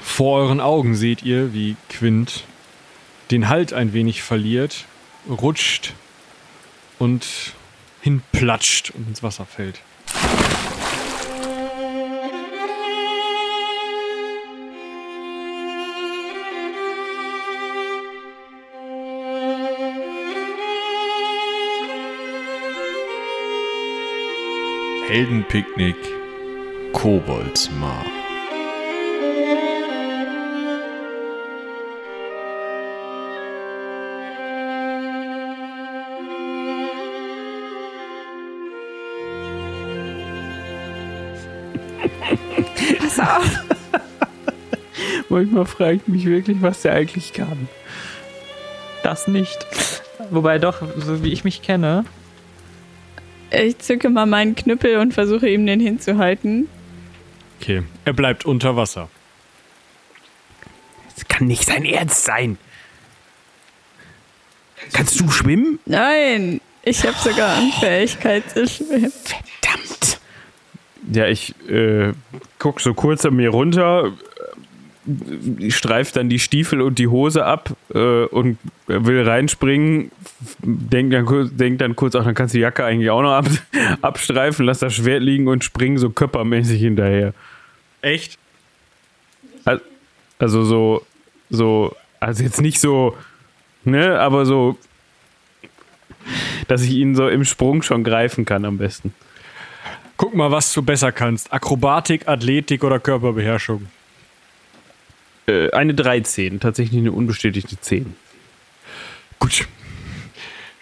[0.00, 2.44] Vor euren Augen seht ihr, wie Quint
[3.30, 4.86] den Halt ein wenig verliert,
[5.28, 5.92] rutscht
[6.98, 7.26] und
[8.00, 9.80] hinplatscht und ins Wasser fällt.
[25.08, 25.96] Heldenpicknick
[26.92, 28.04] Koboldsmar.
[45.38, 47.68] Manchmal frage ich mich wirklich, was der eigentlich kann.
[49.04, 49.66] Das nicht.
[50.30, 52.04] Wobei doch, so wie ich mich kenne,
[53.50, 56.68] Ich zücke mal meinen Knüppel und versuche ihm den hinzuhalten.
[57.60, 59.08] Okay, er bleibt unter Wasser.
[61.14, 62.58] Das kann nicht sein Ernst sein.
[64.92, 65.78] Kannst du schwimmen?
[65.86, 69.12] Nein, ich habe sogar Anfähigkeit zu schwimmen.
[69.12, 70.20] Verdammt.
[71.12, 72.12] Ja, ich äh,
[72.58, 74.12] guck so kurz an mir runter,
[75.60, 80.10] äh, streif dann die Stiefel und die Hose ab äh, und will reinspringen.
[80.60, 83.32] Denk dann, kurz- denk dann kurz, ach, dann kannst du die Jacke eigentlich auch noch
[83.32, 83.46] ab,
[84.02, 87.32] abstreifen, lass das Schwert liegen und spring so körpermäßig hinterher.
[88.02, 88.38] Echt?
[89.64, 89.80] Al-
[90.38, 91.04] Also so,
[91.50, 93.16] so, also jetzt nicht so,
[93.84, 94.78] ne, aber so,
[96.68, 99.14] dass ich ihn so im Sprung schon greifen kann am besten.
[100.16, 101.52] Guck mal, was du besser kannst.
[101.52, 103.86] Akrobatik, Athletik oder Körperbeherrschung.
[105.48, 108.14] Äh, eine 13, tatsächlich eine unbestätigte 10.
[109.38, 109.66] Gut.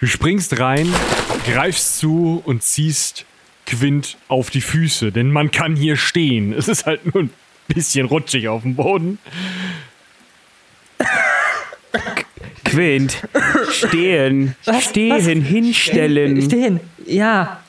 [0.01, 0.93] Du springst rein,
[1.47, 3.25] greifst zu und ziehst
[3.65, 6.53] Quint auf die Füße, denn man kann hier stehen.
[6.53, 7.31] Es ist halt nur ein
[7.69, 9.19] bisschen rutschig auf dem Boden.
[12.65, 13.23] Quint,
[13.71, 16.43] stehen, stehen, hinstellen.
[16.43, 16.81] Stehen.
[17.07, 17.63] Ja.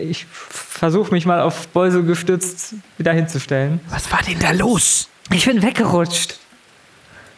[0.00, 3.80] Ich versuche mich mal auf Beusel gestützt wieder hinzustellen.
[3.88, 5.08] Was war denn da los?
[5.32, 6.38] Ich bin weggerutscht.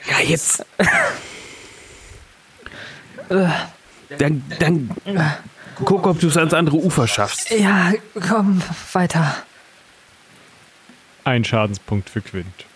[0.08, 0.64] Ja, jetzt.
[4.18, 4.90] Dann, dann
[5.84, 7.48] guck, ob du es ans andere Ufer schaffst.
[7.50, 7.92] Ja,
[8.28, 8.60] komm,
[8.92, 9.36] weiter.
[11.22, 12.66] Ein Schadenspunkt für Quint.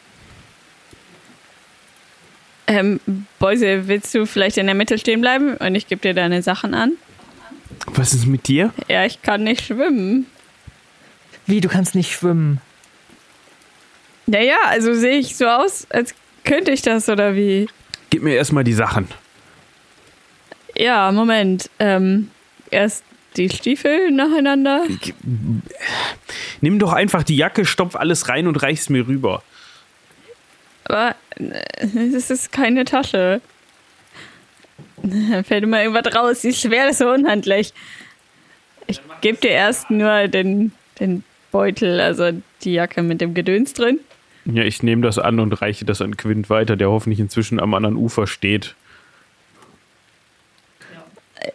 [2.69, 3.01] Ähm,
[3.41, 6.73] Beuse, willst du vielleicht in der Mitte stehen bleiben und ich gebe dir deine Sachen
[6.73, 6.93] an?
[7.87, 8.73] Was ist mit dir?
[8.89, 10.27] Ja, ich kann nicht schwimmen.
[11.47, 12.61] Wie, du kannst nicht schwimmen?
[14.27, 16.15] Naja, also sehe ich so aus, als
[16.45, 17.69] könnte ich das oder wie?
[18.11, 19.09] Gib mir erstmal die Sachen.
[20.77, 21.71] Ja, Moment.
[21.79, 22.31] Ähm,
[22.71, 23.05] erst
[23.37, 24.85] die Stiefel nacheinander.
[26.61, 29.43] Nimm doch einfach die Jacke, stopf alles rein und reich's mir rüber.
[30.85, 33.41] Aber äh, es ist keine Tasche.
[35.03, 36.41] Da fällt immer irgendwas raus.
[36.41, 37.73] Die ist schwer, das ist so unhandlich.
[38.87, 42.31] Ich gebe dir erst nur den, den Beutel, also
[42.63, 44.01] die Jacke mit dem Gedöns drin.
[44.47, 47.73] Ja, ich nehme das an und reiche das an Quint weiter, der hoffentlich inzwischen am
[47.75, 48.75] anderen Ufer steht.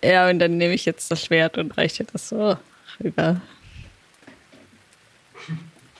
[0.03, 2.57] Ja, und dann nehme ich jetzt das Schwert und reiche das so
[3.03, 3.41] rüber.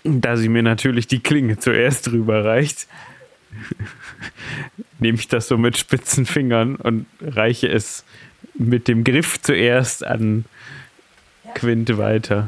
[0.04, 2.88] Da sie mir natürlich die Klinge zuerst rüber reicht,
[5.00, 8.06] nehme ich das so mit spitzen Fingern und reiche es
[8.56, 10.46] mit dem Griff zuerst an
[11.56, 12.48] Quint weiter.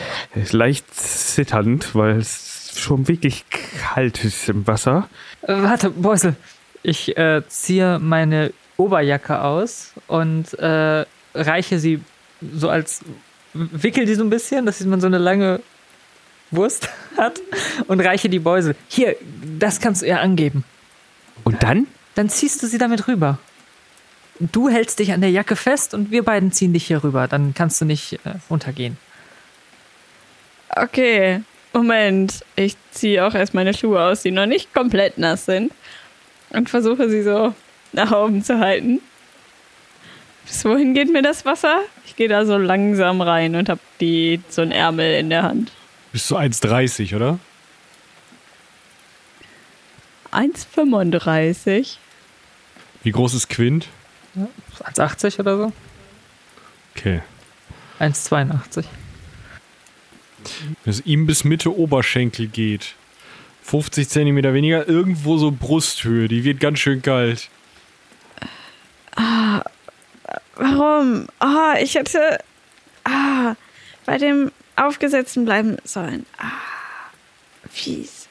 [0.00, 5.08] Er ist leicht zitternd, weil es schon wirklich kalt ist im Wasser.
[5.42, 6.36] Äh, warte, Beusel.
[6.82, 11.04] Ich äh, ziehe meine Oberjacke aus und äh,
[11.34, 12.00] reiche sie
[12.54, 13.00] so als.
[13.54, 15.60] Wickel die so ein bisschen, dass man so eine lange
[16.50, 17.40] Wurst hat
[17.88, 18.76] und reiche die Beusel.
[18.88, 19.16] Hier,
[19.58, 20.64] das kannst du ihr angeben.
[21.44, 21.86] Und dann?
[22.14, 23.38] Dann ziehst du sie damit rüber.
[24.38, 27.26] Du hältst dich an der Jacke fest und wir beiden ziehen dich hier rüber.
[27.26, 28.96] Dann kannst du nicht äh, runtergehen.
[30.82, 31.42] Okay,
[31.72, 32.44] Moment.
[32.56, 35.72] Ich ziehe auch erst meine Schuhe aus, die noch nicht komplett nass sind.
[36.50, 37.54] Und versuche sie so
[37.92, 39.00] nach oben zu halten.
[40.46, 41.80] Bis wohin geht mir das Wasser?
[42.06, 45.72] Ich gehe da so langsam rein und habe die so ein Ärmel in der Hand.
[46.12, 47.38] Bist du 1,30, oder?
[50.32, 51.96] 1,35.
[53.02, 53.88] Wie groß ist Quint?
[54.94, 55.72] 1,80 oder so?
[56.96, 57.22] Okay.
[58.00, 58.84] 1,82.
[60.84, 62.94] Wenn es ihm bis Mitte Oberschenkel geht.
[63.62, 66.28] 50 Zentimeter weniger, irgendwo so Brusthöhe.
[66.28, 67.50] Die wird ganz schön kalt.
[70.56, 71.26] Warum?
[71.38, 72.38] Ah, ich hätte
[73.04, 73.54] ah,
[74.06, 76.26] bei dem Aufgesetzten bleiben sollen.
[76.38, 76.50] Ah.
[77.70, 78.28] Fies.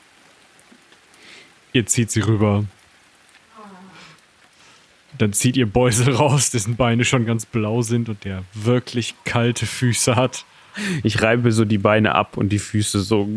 [1.73, 2.65] Ihr zieht sie rüber.
[5.17, 9.65] Dann zieht ihr Beusel raus, dessen Beine schon ganz blau sind und der wirklich kalte
[9.65, 10.45] Füße hat.
[11.03, 13.29] Ich reibe so die Beine ab und die Füße so.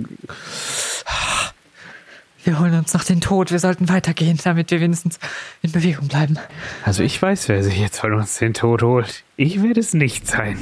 [2.43, 3.51] Wir holen uns noch den Tod.
[3.51, 5.19] Wir sollten weitergehen, damit wir wenigstens
[5.63, 6.39] in Bewegung bleiben.
[6.85, 9.25] Also ich weiß, wer sich jetzt von uns den Tod holt.
[9.37, 10.57] Ich werde es nicht sein.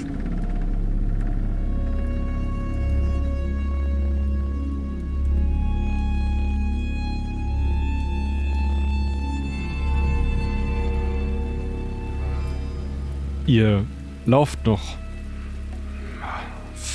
[13.46, 13.86] Ihr
[14.26, 14.98] lauft noch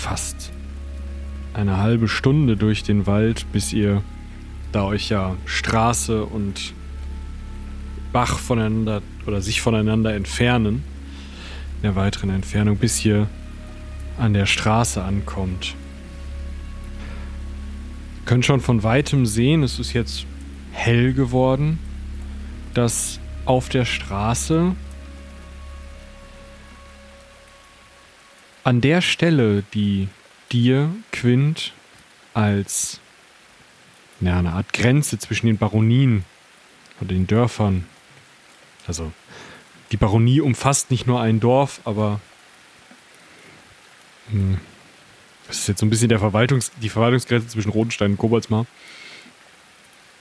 [0.03, 0.51] fast
[1.53, 4.03] eine halbe Stunde durch den Wald, bis ihr,
[4.73, 6.73] da euch ja Straße und
[8.11, 10.83] Bach voneinander oder sich voneinander entfernen,
[11.77, 13.29] in der weiteren Entfernung, bis ihr
[14.17, 15.73] an der Straße ankommt.
[18.19, 20.25] Ihr könnt schon von weitem sehen, es ist jetzt
[20.73, 21.79] hell geworden,
[22.73, 24.75] dass auf der Straße
[28.63, 30.07] an der Stelle, die
[30.51, 31.73] dir, Quint,
[32.33, 32.99] als
[34.21, 36.25] ja, eine Art Grenze zwischen den Baronien
[36.99, 37.85] oder den Dörfern,
[38.87, 39.11] also
[39.91, 42.19] die Baronie umfasst nicht nur ein Dorf, aber
[44.29, 44.57] hm,
[45.47, 48.65] das ist jetzt so ein bisschen der Verwaltungs die Verwaltungsgrenze zwischen Rodenstein und Koboldsmar.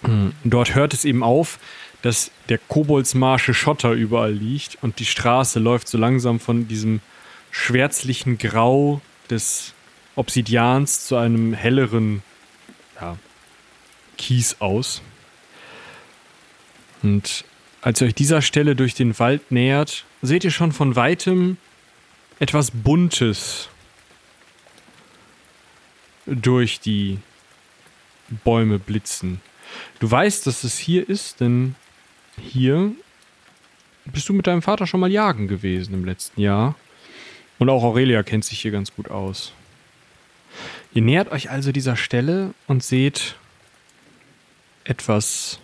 [0.02, 1.58] Hm, Dort hört es eben auf,
[2.02, 7.00] dass der Koboldsmarsche Schotter überall liegt und die Straße läuft so langsam von diesem
[7.52, 9.00] schwärzlichen Grau
[9.30, 9.74] des
[10.16, 12.24] Obsidians zu einem helleren
[13.00, 13.16] ja,
[14.18, 15.02] Kies aus.
[17.02, 17.44] Und
[17.82, 21.56] als ihr euch dieser Stelle durch den Wald nähert, seht ihr schon von weitem
[22.40, 23.68] etwas Buntes
[26.26, 27.18] durch die
[28.44, 29.40] Bäume blitzen.
[30.00, 31.74] Du weißt, dass es hier ist, denn
[32.40, 32.92] hier
[34.06, 36.76] bist du mit deinem Vater schon mal jagen gewesen im letzten Jahr.
[37.58, 39.52] Und auch Aurelia kennt sich hier ganz gut aus.
[40.94, 43.36] Ihr nähert euch also dieser Stelle und seht
[44.84, 45.60] etwas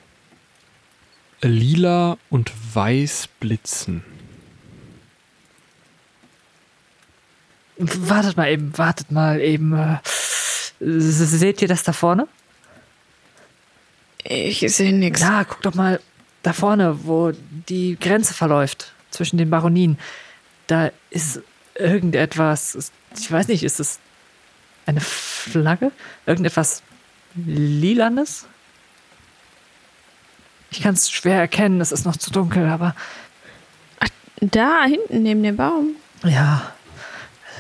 [1.43, 4.05] lila und weiß blitzen.
[7.77, 9.73] Wartet mal eben, wartet mal eben.
[9.73, 9.99] äh,
[10.81, 12.27] Seht ihr das da vorne?
[14.25, 15.21] Ich sehe nichts.
[15.23, 16.01] Na, guck doch mal
[16.43, 17.33] da vorne, wo
[17.69, 19.99] die Grenze verläuft zwischen den Baronien.
[20.67, 21.41] Da ist
[21.79, 22.93] irgendetwas.
[23.19, 23.99] Ich weiß nicht, ist es
[24.87, 25.93] eine Flagge?
[26.27, 26.83] Irgendetwas
[27.35, 28.47] Lilanes?
[30.71, 32.95] Ich kann es schwer erkennen, es ist noch zu dunkel, aber
[34.41, 35.97] Da hinten neben dem Baum.
[36.25, 36.73] ja.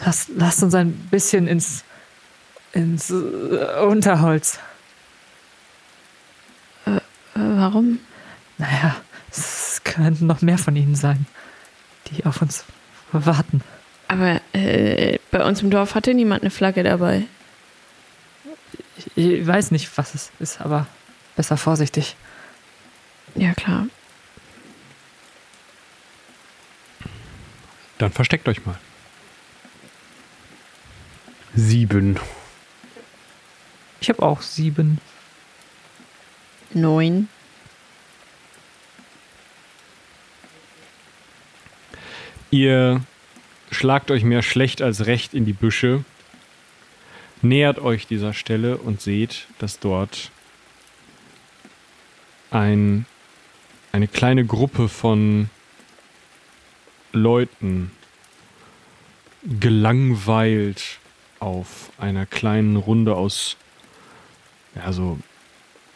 [0.04, 1.82] Lass, lasst uns ein bisschen ins,
[2.72, 4.60] ins äh, Unterholz.
[6.86, 7.00] Äh,
[7.34, 7.98] warum?
[8.58, 8.94] Naja,
[9.28, 11.26] es könnten noch mehr von ihnen sein,
[12.06, 12.64] die auf uns
[13.10, 13.60] warten.
[14.08, 17.24] Aber äh, bei uns im Dorf hatte niemand eine Flagge dabei.
[18.96, 20.86] Ich, ich weiß nicht, was es ist, aber
[21.36, 22.16] besser vorsichtig.
[23.34, 23.86] Ja, klar.
[27.98, 28.78] Dann versteckt euch mal.
[31.54, 32.18] Sieben.
[34.00, 35.00] Ich habe auch sieben.
[36.72, 37.28] Neun.
[42.50, 43.02] Ihr
[43.70, 46.04] schlagt euch mehr schlecht als recht in die Büsche,
[47.42, 50.30] nähert euch dieser Stelle und seht, dass dort
[52.50, 53.06] ein,
[53.92, 55.50] eine kleine Gruppe von
[57.12, 57.90] Leuten
[59.42, 60.98] gelangweilt
[61.38, 63.56] auf einer kleinen Runde aus
[64.74, 65.18] ja, so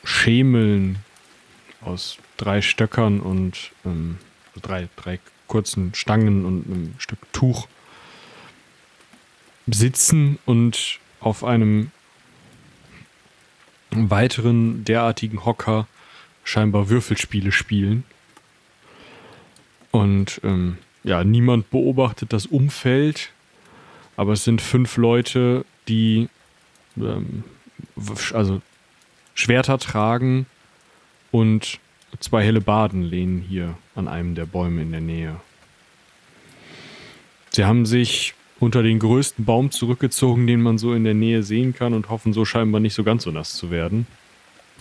[0.05, 0.99] Schemeln
[1.81, 4.19] aus drei Stöckern und ähm,
[4.61, 5.19] drei, drei
[5.53, 7.69] kurzen Stangen und einem Stück Tuch
[9.67, 11.91] sitzen und auf einem
[13.91, 15.87] weiteren derartigen Hocker
[16.43, 18.05] scheinbar Würfelspiele spielen.
[19.91, 23.29] Und ähm, ja, niemand beobachtet das Umfeld,
[24.17, 26.31] aber es sind fünf Leute, die
[26.97, 27.45] ähm,
[28.33, 28.63] also
[29.35, 30.47] Schwerter tragen
[31.31, 31.79] und
[32.21, 35.37] zwei helle Baden lehnen hier an einem der Bäume in der Nähe.
[37.51, 41.75] Sie haben sich unter den größten Baum zurückgezogen, den man so in der Nähe sehen
[41.75, 44.07] kann und hoffen so scheinbar nicht so ganz so nass zu werden.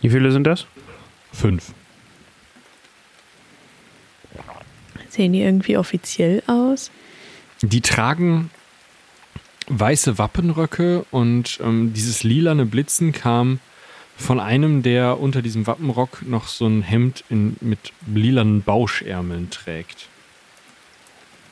[0.02, 0.68] Wie viele sind das?
[1.34, 1.74] Fünf.
[5.10, 6.92] Sehen die irgendwie offiziell aus?
[7.62, 8.50] Die tragen
[9.68, 13.60] weiße Wappenröcke und ähm, dieses lilane Blitzen kam
[14.18, 20.08] von einem, der unter diesem Wappenrock noch so ein Hemd in, mit lilanen Bauschärmeln trägt.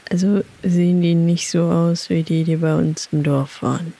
[0.09, 3.93] Also sehen die nicht so aus wie die, die bei uns im Dorf waren.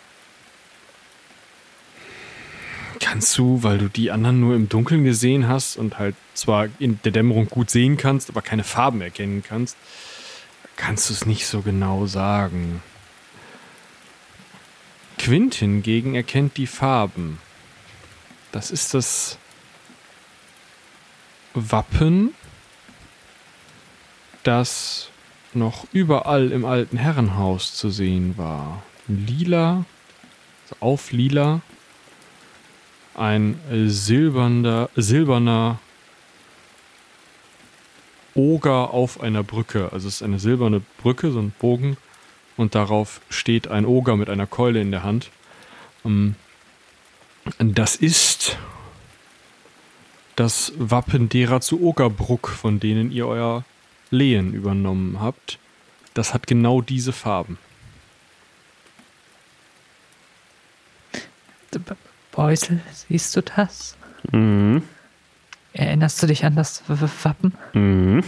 [3.00, 7.00] Kannst du, weil du die anderen nur im Dunkeln gesehen hast und halt zwar in
[7.04, 9.78] der Dämmerung gut sehen kannst, aber keine Farben erkennen kannst,
[10.76, 12.82] kannst du es nicht so genau sagen.
[15.18, 17.40] Quint hingegen erkennt die Farben.
[18.52, 19.38] Das ist das
[21.54, 22.34] Wappen,
[24.44, 25.10] das
[25.54, 28.84] noch überall im alten Herrenhaus zu sehen war.
[29.08, 29.86] Lila,
[30.64, 31.62] also auf lila,
[33.16, 35.80] ein silberner, silberner
[38.36, 39.92] Oger auf einer Brücke.
[39.92, 41.98] Also es ist eine silberne Brücke, so ein Bogen,
[42.58, 45.30] und darauf steht ein Oger mit einer Keule in der Hand.
[46.06, 46.36] Ähm,
[47.58, 48.58] das ist
[50.36, 53.66] das Wappen derer zu Ogerbruck, von denen ihr euer
[54.12, 55.60] Lehen übernommen habt.
[56.14, 57.58] Das hat genau diese Farben.
[62.32, 63.96] Beusel, siehst du das?
[64.32, 64.84] Mhm.
[65.74, 67.54] Erinnerst du dich an das W- W- Wappen?
[67.74, 68.24] Mhm.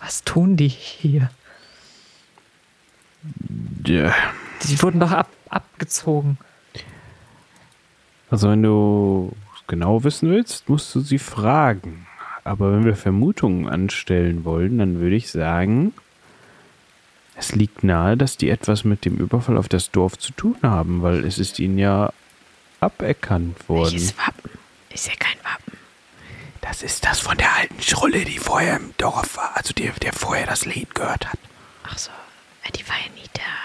[0.00, 1.30] Was tun die hier?
[3.86, 4.14] Ja.
[4.62, 6.38] Die wurden doch ab, abgezogen.
[8.30, 9.32] Also wenn du
[9.66, 12.06] genau wissen willst, musst du sie fragen.
[12.44, 15.94] Aber wenn wir Vermutungen anstellen wollen, dann würde ich sagen,
[17.36, 21.02] es liegt nahe, dass die etwas mit dem Überfall auf das Dorf zu tun haben,
[21.02, 22.12] weil es ist ihnen ja
[22.80, 23.92] aberkannt worden.
[23.92, 24.50] Welches Wappen?
[24.90, 25.78] Ist ja kein Wappen.
[26.60, 29.56] Das ist das von der alten Schrulle, die vorher im Dorf war.
[29.56, 31.38] Also der, der vorher das Lied gehört hat.
[31.82, 32.10] Ach so,
[32.62, 33.63] äh, die war ja nie da.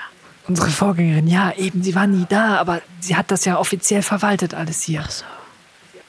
[0.50, 4.56] Unsere Vorgängerin, ja, eben, sie war nie da, aber sie hat das ja offiziell verwaltet,
[4.56, 5.04] alles hier.
[5.06, 5.26] Ach so.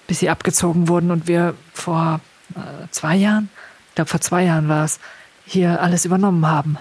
[0.07, 2.21] Bis sie abgezogen wurden und wir vor
[2.57, 3.51] äh, zwei Jahren,
[3.91, 4.99] ich glaube vor zwei Jahren war es,
[5.45, 6.79] hier alles übernommen haben.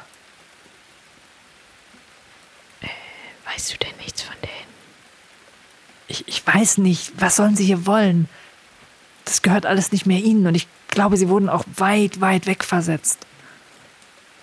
[3.54, 4.74] Weißt du denn nichts von denen?
[6.08, 8.30] Ich, ich weiß nicht, was sollen sie hier wollen?
[9.26, 12.64] Das gehört alles nicht mehr ihnen und ich glaube, sie wurden auch weit, weit weg
[12.64, 13.26] versetzt.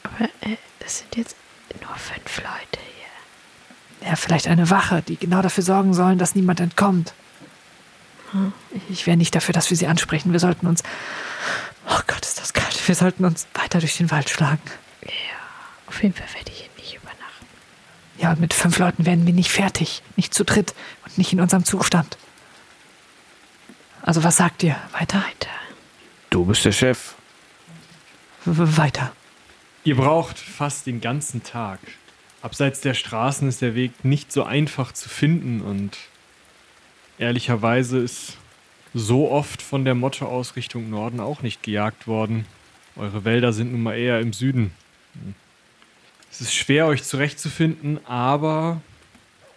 [0.02, 1.34] Aber äh, das sind jetzt
[1.80, 2.95] nur fünf Leute hier.
[4.06, 7.12] Ja, vielleicht eine Wache, die genau dafür sorgen sollen, dass niemand entkommt.
[8.88, 10.32] Ich wäre nicht dafür, dass wir sie ansprechen.
[10.32, 10.82] Wir sollten uns.
[11.88, 12.86] Oh Gott, ist das kalt.
[12.86, 14.60] Wir sollten uns weiter durch den Wald schlagen.
[15.02, 15.10] Ja,
[15.86, 17.46] auf jeden Fall werde ich hier nicht übernachten.
[18.18, 20.02] Ja, und mit fünf Leuten werden wir nicht fertig.
[20.16, 22.18] Nicht zu dritt und nicht in unserem Zustand.
[24.02, 24.76] Also, was sagt ihr?
[24.92, 25.18] Weiter?
[25.18, 25.50] Weiter.
[26.30, 27.14] Du bist der Chef.
[28.44, 29.12] W w- weiter.
[29.84, 31.80] Ihr braucht fast den ganzen Tag.
[32.46, 35.98] Abseits der Straßen ist der Weg nicht so einfach zu finden und
[37.18, 38.36] ehrlicherweise ist
[38.94, 42.46] so oft von der Motte aus Richtung Norden auch nicht gejagt worden.
[42.94, 44.70] Eure Wälder sind nun mal eher im Süden.
[46.30, 48.80] Es ist schwer, euch zurechtzufinden, aber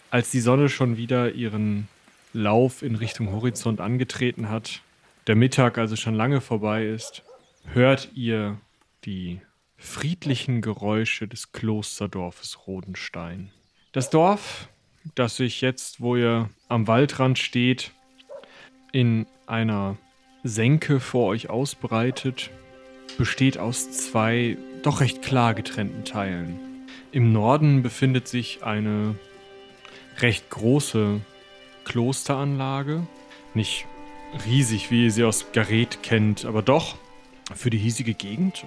[0.10, 1.88] als die Sonne schon wieder ihren
[2.34, 4.82] Lauf in Richtung Horizont angetreten hat,
[5.28, 7.22] der Mittag also schon lange vorbei ist,
[7.72, 8.58] hört ihr
[9.06, 9.42] die
[9.80, 13.52] friedlichen Geräusche des Klosterdorfes Rodenstein.
[13.92, 14.70] Das Dorf,
[15.16, 17.92] das sich jetzt, wo ihr am Waldrand steht,
[18.92, 19.98] in einer
[20.44, 22.52] Senke vor euch ausbreitet,
[23.18, 26.60] besteht aus zwei doch recht klar getrennten Teilen.
[27.12, 29.16] Im Norden befindet sich eine
[30.20, 31.22] recht große
[31.86, 33.08] Klosteranlage,
[33.54, 33.88] nicht
[34.46, 36.98] riesig, wie ihr sie aus Gareth kennt, aber doch
[37.56, 38.64] für die hiesige Gegend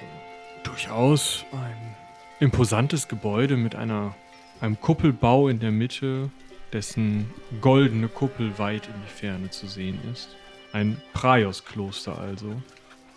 [0.64, 1.96] durchaus ein
[2.40, 4.14] imposantes Gebäude mit einer,
[4.60, 6.30] einem Kuppelbau in der Mitte,
[6.72, 10.36] dessen goldene Kuppel weit in die Ferne zu sehen ist.
[10.72, 12.60] Ein Praios-Kloster also.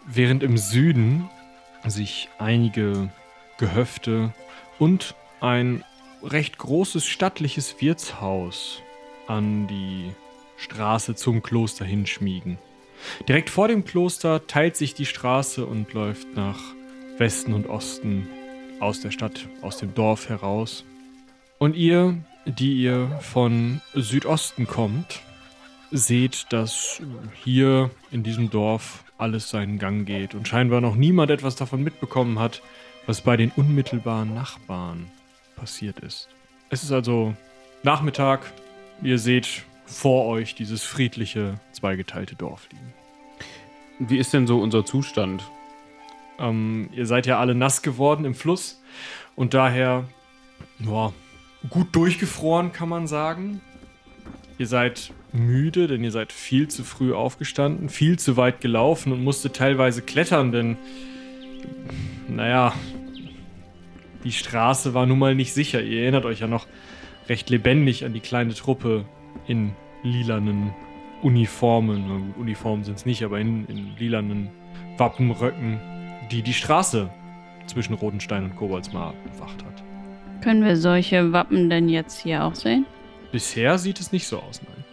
[0.06, 1.30] Während im Süden
[1.86, 3.10] sich einige
[3.58, 4.34] Gehöfte
[4.78, 5.84] und ein
[6.24, 8.82] recht großes stattliches Wirtshaus
[9.28, 10.12] an die
[10.58, 12.58] Straße zum Kloster hinschmiegen.
[13.28, 16.60] Direkt vor dem Kloster teilt sich die Straße und läuft nach
[17.18, 18.28] Westen und Osten
[18.80, 20.84] aus der Stadt, aus dem Dorf heraus.
[21.60, 25.22] Und ihr, die ihr von Südosten kommt,
[25.92, 27.02] seht, dass
[27.44, 32.40] hier in diesem Dorf alles seinen Gang geht und scheinbar noch niemand etwas davon mitbekommen
[32.40, 32.62] hat,
[33.06, 35.10] was bei den unmittelbaren Nachbarn
[35.56, 36.28] passiert ist.
[36.70, 37.34] Es ist also
[37.84, 38.52] Nachmittag,
[39.02, 42.94] ihr seht vor euch dieses friedliche, zweigeteilte Dorf liegen.
[44.00, 45.44] Wie ist denn so unser Zustand?
[46.40, 48.82] Ähm, ihr seid ja alle nass geworden im Fluss
[49.36, 50.06] und daher
[50.80, 51.14] ja,
[51.70, 53.62] gut durchgefroren, kann man sagen.
[54.58, 59.24] Ihr seid müde, denn ihr seid viel zu früh aufgestanden, viel zu weit gelaufen und
[59.24, 60.78] musstet teilweise klettern, denn,
[62.30, 62.74] naja,
[64.24, 65.82] die Straße war nun mal nicht sicher.
[65.82, 66.68] Ihr erinnert euch ja noch
[67.28, 69.06] recht lebendig an die kleine Truppe
[69.48, 69.74] in
[70.04, 70.74] lilanen
[71.22, 72.34] Uniformen.
[72.38, 74.50] Uniformen sind es nicht, aber in, in lilanen
[74.98, 75.80] Wappenröcken,
[76.32, 77.10] die die Straße
[77.68, 79.84] zwischen Rotenstein und Koboldsmar bewacht hat.
[80.44, 82.86] Können wir solche Wappen denn jetzt hier auch sehen?
[83.32, 84.84] Bisher sieht es nicht so aus, nein.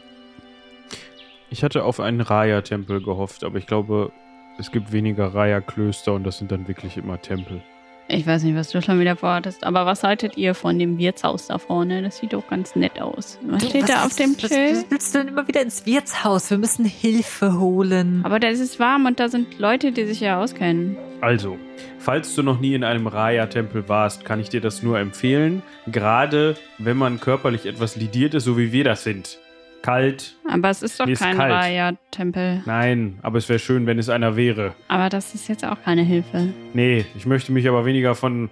[1.50, 4.10] Ich hatte auf einen Raya-Tempel gehofft, aber ich glaube,
[4.58, 7.62] es gibt weniger Raya-Klöster und das sind dann wirklich immer Tempel.
[8.08, 11.46] Ich weiß nicht, was du schon wieder vorhattest, aber was haltet ihr von dem Wirtshaus
[11.46, 12.02] da vorne?
[12.02, 13.38] Das sieht doch ganz nett aus.
[13.42, 14.76] Was steht da auf dem was, Schild?
[14.76, 16.50] was willst du denn immer wieder ins Wirtshaus?
[16.50, 18.20] Wir müssen Hilfe holen.
[18.24, 20.96] Aber da ist es warm und da sind Leute, die sich ja auskennen.
[21.20, 21.56] Also,
[21.98, 25.62] falls du noch nie in einem Raya-Tempel warst, kann ich dir das nur empfehlen.
[25.86, 29.38] Gerade wenn man körperlich etwas lidiert ist, so wie wir das sind.
[29.82, 30.36] Kalt.
[30.48, 31.52] Aber es ist doch Mir ist kein kalt.
[31.52, 32.62] Raya-Tempel.
[32.66, 34.74] Nein, aber es wäre schön, wenn es einer wäre.
[34.88, 36.48] Aber das ist jetzt auch keine Hilfe.
[36.72, 38.48] Nee, ich möchte mich aber weniger von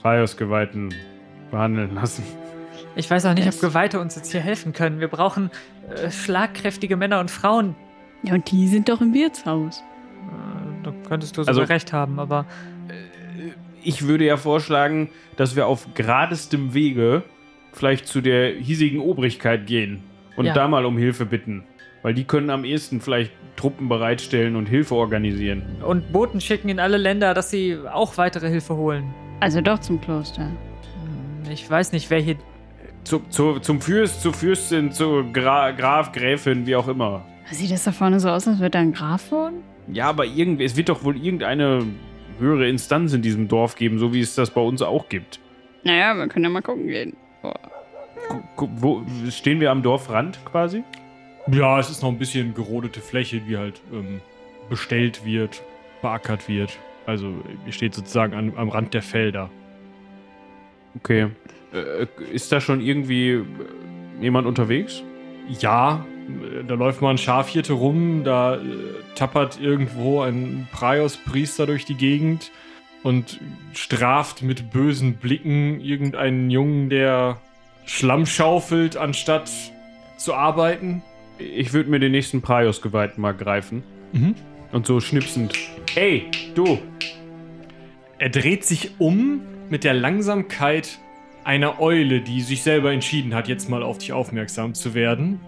[0.00, 0.94] Praios-Geweihten
[1.50, 2.24] behandeln lassen.
[2.96, 5.00] Ich weiß auch nicht, Das- ob Geweihte uns jetzt hier helfen können.
[5.00, 5.50] Wir brauchen
[5.94, 7.74] äh, schlagkräftige Männer und Frauen.
[8.22, 9.78] Ja, und die sind doch im Wirtshaus.
[9.78, 12.46] Äh, da könntest du Also- sogar recht haben, aber
[13.84, 17.24] Ich würde ja vorschlagen, dass wir auf geradestem Wege
[17.72, 20.04] vielleicht zu der hiesigen Obrigkeit gehen
[20.36, 20.54] und Ja.
[20.54, 21.64] da mal um Hilfe bitten.
[22.02, 25.62] Weil die können am ehesten vielleicht Truppen bereitstellen und Hilfe organisieren.
[25.86, 29.14] und Boten schicken in alle Länder, dass sie auch weitere Hilfe holen.
[29.40, 30.46] Also doch zum Kloster.
[30.46, 32.36] Hm, Ich weiß nicht, wer hier.
[33.04, 37.24] Zu, zu, zum Fürst, zur Fürstin, zu Gra Graf, Gräfin, wie auch immer.
[37.50, 39.62] Sieht das da vorne so aus, als wird da ein Graf wohnen?
[39.88, 41.84] Ja, aber irgendwie, es wird doch wohl irgendeine
[42.38, 45.40] höhere Instanz in diesem Dorf geben, so wie es das bei uns auch gibt.
[45.84, 47.16] Naja, wir können ja mal gucken gehen.
[47.42, 47.50] Gu-
[48.56, 50.84] Wo, stehen wir am Dorfrand quasi?
[51.48, 54.20] Ja, es ist noch ein bisschen gerodete Fläche, die halt ähm,
[54.68, 55.62] bestellt wird,
[56.00, 56.78] beackert wird.
[57.06, 57.32] Also
[57.66, 59.50] ihr steht sozusagen an, am Rand der Felder.
[60.96, 61.28] Okay.
[61.72, 63.44] Äh, ist da schon irgendwie äh,
[64.20, 65.02] jemand unterwegs?
[65.60, 68.58] Ja, äh, da läuft mal ein Schafhirte rum, da äh,
[69.16, 72.52] tappert irgendwo ein Praios-Priester durch die Gegend
[73.02, 73.40] und
[73.72, 77.38] straft mit bösen Blicken irgendeinen Jungen, der
[77.84, 79.50] Schlamm schaufelt, anstatt
[80.16, 81.02] zu arbeiten.
[81.38, 83.82] Ich würde mir den nächsten Praios-Geweihten mal greifen.
[84.12, 84.34] Mhm.
[84.70, 85.54] Und so schnipsend.
[85.94, 86.78] Ey, du!
[88.18, 90.98] Er dreht sich um mit der Langsamkeit
[91.44, 95.40] einer Eule, die sich selber entschieden hat, jetzt mal auf dich aufmerksam zu werden.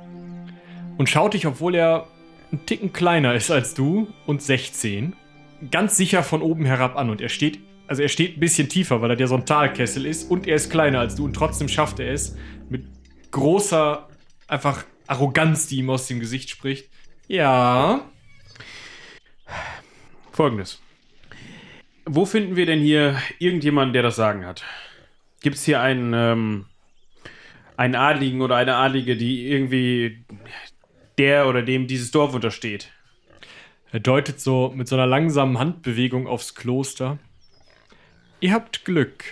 [0.99, 2.07] Und schaut dich, obwohl er
[2.51, 5.15] einen Ticken kleiner ist als du und 16,
[5.71, 7.11] ganz sicher von oben herab an.
[7.11, 7.61] Und er steht,
[7.95, 10.57] also er steht ein bisschen tiefer, weil er der so ein Talkessel ist und er
[10.57, 12.37] ist kleiner als du und trotzdem schafft er es
[12.69, 12.85] mit
[13.31, 14.09] großer,
[14.49, 16.91] einfach Arroganz, die ihm aus dem Gesicht spricht.
[17.29, 18.11] Ja,
[20.33, 20.83] Folgendes.
[22.05, 24.65] Wo finden wir denn hier irgendjemanden, der das Sagen hat?
[25.41, 26.67] Gibt es hier einen, ähm,
[27.77, 30.25] einen Adligen oder eine Adlige, die irgendwie
[31.19, 32.91] der oder dem dieses Dorf untersteht?
[33.93, 37.21] Er deutet so mit so einer langsamen Handbewegung aufs Kloster.
[38.41, 39.25] Ihr habt Glück.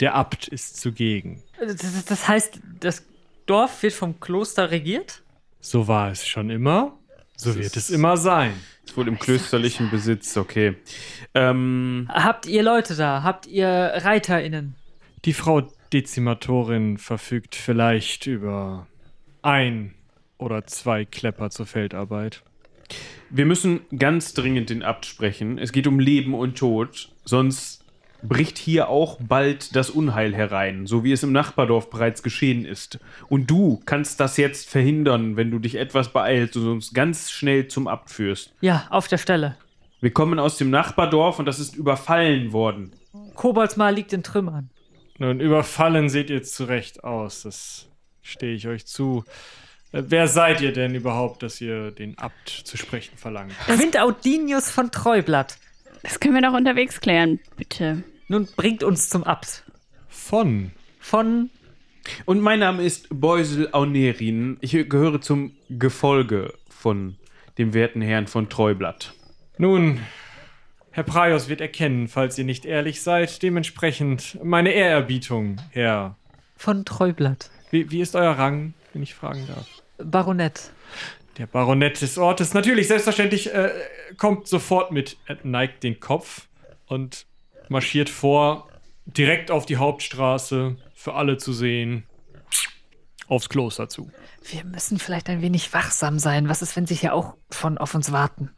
[0.00, 1.42] Der Abt ist zugegen.
[1.58, 3.06] Das, das heißt, das
[3.46, 5.22] Dorf wird vom Kloster regiert?
[5.60, 6.98] So war es schon immer.
[7.36, 8.52] So Das wird es immer sein.
[8.84, 10.76] Ist wohl im klösterlichen Besitz, okay.
[11.34, 13.22] Ähm, Habt ihr Leute da?
[13.22, 14.74] Habt ihr ReiterInnen?
[15.24, 18.86] Die Frau Dezimatorin verfügt vielleicht über
[19.42, 19.94] ein
[20.38, 22.42] oder zwei Klepper zur Feldarbeit.
[23.30, 25.58] wir müssen ganz dringend den Abt sprechen.
[25.58, 27.84] Es geht um Leben und Tod, sonst
[28.22, 32.98] bricht hier auch bald das Unheil herein, so wie es im Nachbardorf bereits geschehen ist.
[33.28, 37.68] Und du kannst das jetzt verhindern, wenn du dich etwas beeilst und uns ganz schnell
[37.68, 38.54] zum Abt führst.
[38.60, 39.56] Ja, auf der Stelle.
[40.00, 42.92] Wir kommen aus dem Nachbardorf und das ist überfallen worden.
[43.34, 44.70] Koboldsmar liegt in Trümmern.
[45.18, 47.42] Nun, überfallen seht ihr zurecht aus.
[47.42, 47.88] Das
[48.22, 49.24] stehe ich euch zu.
[49.92, 53.52] Äh, Wer seid ihr denn überhaupt, dass ihr den Abt zu sprechen verlangt?
[53.66, 55.56] Quint Audinius von Treublatt.
[56.06, 58.04] Das können wir doch unterwegs klären, bitte.
[58.28, 59.64] Nun bringt uns zum Abt.
[60.06, 60.70] Von.
[61.00, 61.50] Von
[62.26, 64.56] Und mein Name ist Beusel Aunerin.
[64.60, 67.16] Ich gehöre zum Gefolge von
[67.58, 69.14] dem werten Herrn von Treublatt.
[69.58, 69.98] Nun,
[70.92, 73.42] Herr Praios wird erkennen, falls ihr nicht ehrlich seid.
[73.42, 76.16] Dementsprechend meine Ehrerbietung, Herr.
[76.56, 77.50] von Treublatt.
[77.72, 79.66] Wie, wie ist euer Rang, wenn ich fragen darf?
[79.98, 80.70] Baronett.
[81.38, 83.70] Der Baronett des Ortes, natürlich, selbstverständlich, äh,
[84.16, 86.48] kommt sofort mit, er neigt den Kopf
[86.86, 87.26] und
[87.68, 88.68] marschiert vor,
[89.04, 92.04] direkt auf die Hauptstraße, für alle zu sehen.
[93.28, 94.10] aufs Kloster zu.
[94.44, 96.48] Wir müssen vielleicht ein wenig wachsam sein.
[96.48, 98.50] Was ist, wenn sie hier auch von auf uns warten?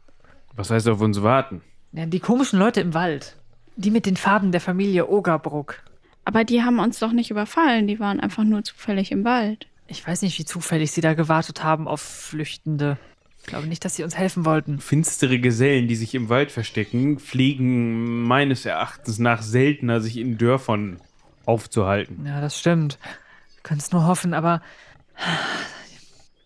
[0.55, 1.63] Was heißt auf uns warten?
[1.91, 3.35] Ja, die komischen Leute im Wald.
[3.77, 5.81] Die mit den Farben der Familie Ogerbruck.
[6.23, 9.68] Aber die haben uns doch nicht überfallen, die waren einfach nur zufällig im Wald.
[9.89, 12.97] Ich weiß nicht, wie zufällig sie da gewartet haben auf Flüchtende.
[13.41, 14.79] Ich glaube nicht, dass sie uns helfen wollten.
[14.79, 21.01] Finstere Gesellen, die sich im Wald verstecken, pflegen meines Erachtens nach seltener, sich in Dörfern
[21.45, 22.25] aufzuhalten.
[22.25, 22.99] Ja, das stimmt.
[23.55, 24.61] Wir können es nur hoffen, aber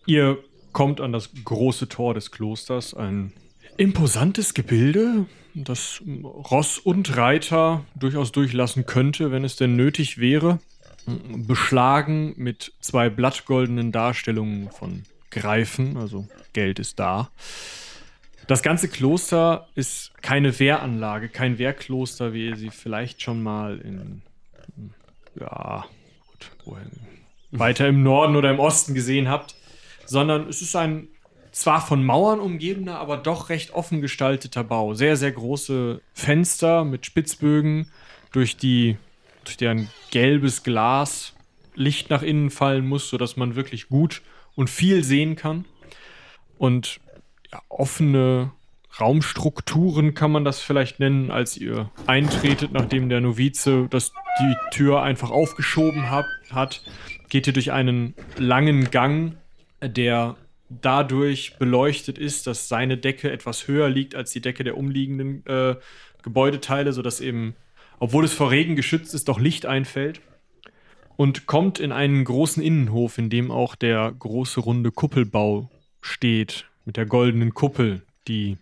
[0.06, 0.38] Ihr
[0.72, 3.32] kommt an das große Tor des Klosters, ein
[3.76, 10.58] imposantes Gebilde, das Ross und Reiter durchaus durchlassen könnte, wenn es denn nötig wäre.
[11.06, 17.30] Beschlagen mit zwei blattgoldenen Darstellungen von Greifen, also Geld ist da.
[18.46, 24.22] Das ganze Kloster ist keine Wehranlage, kein Wehrkloster, wie ihr sie vielleicht schon mal in,
[25.40, 25.84] ja,
[26.28, 26.90] gut, wohin,
[27.50, 29.54] weiter im Norden oder im Osten gesehen habt,
[30.06, 31.08] sondern es ist ein
[31.52, 34.94] zwar von Mauern umgebener, aber doch recht offen gestalteter Bau.
[34.94, 37.90] Sehr, sehr große Fenster mit Spitzbögen,
[38.32, 38.96] durch die,
[39.44, 41.34] durch deren gelbes Glas
[41.74, 44.22] Licht nach innen fallen muss, sodass man wirklich gut
[44.54, 45.64] und viel sehen kann.
[46.56, 47.00] Und
[47.52, 48.52] ja, offene
[49.00, 55.02] Raumstrukturen kann man das vielleicht nennen, als ihr eintretet, nachdem der Novize das, die Tür
[55.02, 56.82] einfach aufgeschoben hab, hat,
[57.28, 59.36] geht ihr durch einen langen Gang,
[59.82, 60.36] der
[60.68, 65.76] dadurch beleuchtet ist, dass seine Decke etwas höher liegt als die Decke der umliegenden äh,
[66.22, 67.54] Gebäudeteile, sodass eben,
[67.98, 70.20] obwohl es vor Regen geschützt ist, doch Licht einfällt.
[71.16, 76.96] Und kommt in einen großen Innenhof, in dem auch der große runde Kuppelbau steht, mit
[76.96, 78.58] der goldenen Kuppel, die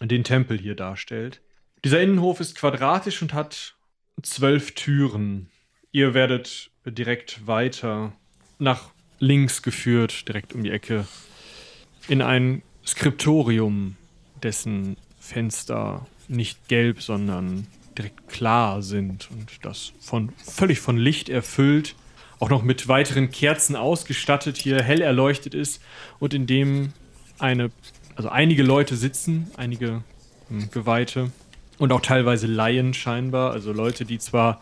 [0.00, 1.40] den Tempel hier darstellt.
[1.84, 3.74] Dieser Innenhof ist quadratisch und hat
[4.22, 5.48] zwölf Türen.
[5.92, 8.12] Ihr werdet direkt weiter
[8.58, 11.06] nach links geführt, direkt um die Ecke,
[12.08, 13.96] in ein Skriptorium,
[14.42, 17.66] dessen Fenster nicht gelb, sondern
[17.98, 21.94] direkt klar sind und das von völlig von Licht erfüllt,
[22.40, 25.80] auch noch mit weiteren Kerzen ausgestattet, hier hell erleuchtet ist
[26.18, 26.92] und in dem
[27.38, 27.70] eine,
[28.16, 30.02] also einige Leute sitzen, einige
[30.48, 31.30] hm, Geweihte
[31.78, 34.60] und auch teilweise Laien scheinbar, also Leute, die zwar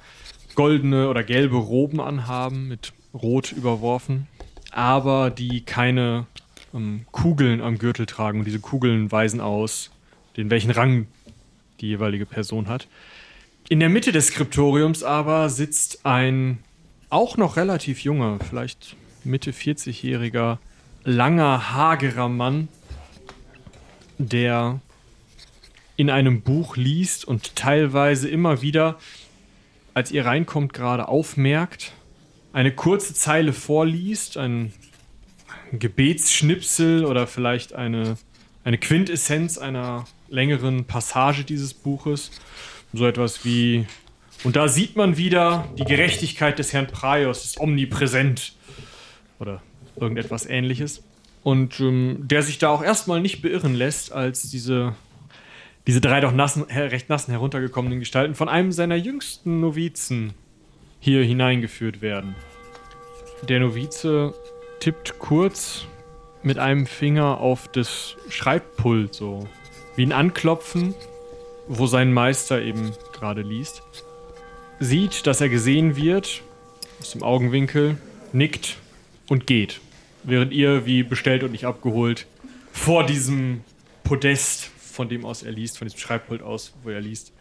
[0.54, 4.26] goldene oder gelbe Roben anhaben, mit Rot überworfen,
[4.70, 6.26] aber die keine
[6.74, 8.40] ähm, Kugeln am Gürtel tragen.
[8.40, 9.90] Und diese Kugeln weisen aus,
[10.36, 11.06] den welchen Rang
[11.80, 12.86] die jeweilige Person hat.
[13.68, 16.59] In der Mitte des Skriptoriums aber sitzt ein
[17.09, 20.59] auch noch relativ junger, vielleicht Mitte 40-jähriger,
[21.05, 22.68] langer, hagerer Mann,
[24.18, 24.81] der
[25.96, 28.98] in einem Buch liest und teilweise immer wieder,
[29.94, 31.92] als ihr reinkommt, gerade aufmerkt,
[32.53, 34.72] eine kurze Zeile vorliest, ein
[35.72, 38.16] Gebetsschnipsel oder vielleicht eine,
[38.64, 42.31] eine Quintessenz einer längeren Passage dieses Buches.
[42.92, 43.87] So etwas wie,
[44.44, 48.55] und da sieht man wieder, die Gerechtigkeit des Herrn Praios ist omnipräsent.
[49.38, 49.62] Oder
[49.96, 51.02] irgendetwas ähnliches.
[51.42, 54.94] Und ähm, der sich da auch erstmal nicht beirren lässt, als diese,
[55.87, 60.35] diese drei doch nassen, recht nassen heruntergekommenen Gestalten von einem seiner jüngsten Novizen
[61.00, 62.35] hier hineingeführt werden.
[63.48, 64.35] Der Novize
[64.78, 65.87] tippt kurz
[66.44, 69.48] mit einem Finger auf das Schreibpult, so
[69.96, 70.94] wie ein Anklopfen,
[71.68, 73.83] wo sein Meister eben gerade liest.
[74.81, 76.42] Sieht, dass er gesehen wird,
[77.01, 77.98] aus dem Augenwinkel,
[78.33, 78.77] nickt
[79.29, 79.81] und geht.
[80.25, 82.27] Während ihr, wie bestellt und nicht abgeholt,
[82.72, 83.62] vor diesem
[84.05, 87.33] Podest, von dem aus er liest, von diesem Schreibpult aus, wo er liest,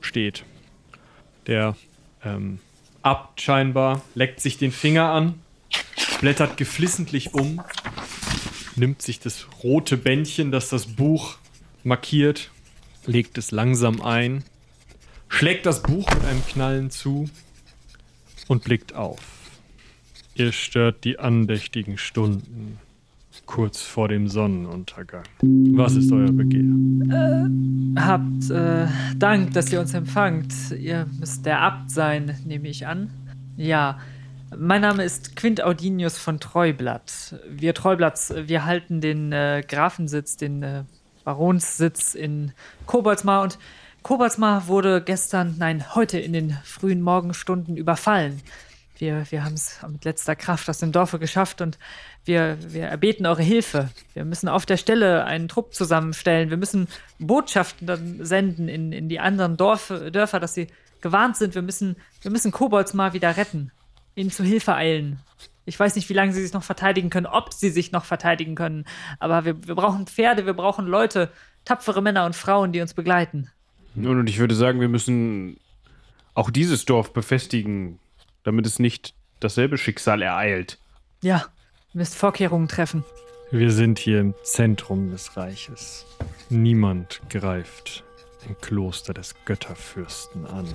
[0.00, 0.44] steht.
[1.46, 1.76] Der
[2.24, 2.58] ähm,
[3.02, 5.40] Abt scheinbar leckt sich den Finger an,
[6.20, 7.60] blättert geflissentlich um,
[8.76, 11.36] nimmt sich das rote Bändchen, das das Buch
[11.82, 12.50] markiert,
[13.06, 14.44] legt es langsam ein,
[15.28, 17.28] schlägt das Buch mit einem Knallen zu
[18.48, 19.20] und blickt auf.
[20.34, 22.78] Ihr stört die andächtigen Stunden
[23.46, 25.24] kurz vor dem Sonnenuntergang.
[25.42, 26.62] Was ist euer Begehr?
[27.96, 28.86] habt äh,
[29.16, 30.52] Dank, dass ihr uns empfangt.
[30.78, 33.10] Ihr müsst der Abt sein, nehme ich an.
[33.56, 33.98] Ja,
[34.56, 37.36] mein Name ist Quint Audinius von Treublatt.
[37.50, 40.84] Wir Treublatts, wir halten den äh, Grafensitz, den äh,
[41.24, 42.52] Baronssitz in
[42.86, 43.58] Koboldsmar und
[44.02, 48.42] Koboldsmar wurde gestern, nein, heute in den frühen Morgenstunden überfallen.
[48.98, 51.78] Wir, wir haben es mit letzter Kraft aus dem Dorfe geschafft und
[52.24, 53.90] wir, wir erbeten eure Hilfe.
[54.14, 56.50] Wir müssen auf der Stelle einen Trupp zusammenstellen.
[56.50, 60.68] Wir müssen Botschaften dann senden in, in die anderen Dorf, Dörfer, dass sie
[61.00, 61.54] gewarnt sind.
[61.54, 63.72] Wir müssen, wir müssen Kobolds mal wieder retten.
[64.14, 65.20] Ihnen zu Hilfe eilen.
[65.64, 68.54] Ich weiß nicht, wie lange sie sich noch verteidigen können, ob sie sich noch verteidigen
[68.54, 68.84] können.
[69.20, 71.30] Aber wir, wir brauchen Pferde, wir brauchen Leute,
[71.64, 73.50] tapfere Männer und Frauen, die uns begleiten.
[73.94, 75.58] Nun, und ich würde sagen, wir müssen
[76.34, 77.98] auch dieses Dorf befestigen,
[78.42, 80.78] damit es nicht dasselbe Schicksal ereilt.
[81.22, 81.46] Ja,
[81.92, 83.04] ihr müsst Vorkehrungen treffen.
[83.50, 86.06] Wir sind hier im Zentrum des Reiches.
[86.48, 88.02] Niemand greift
[88.48, 90.66] im Kloster des Götterfürsten an.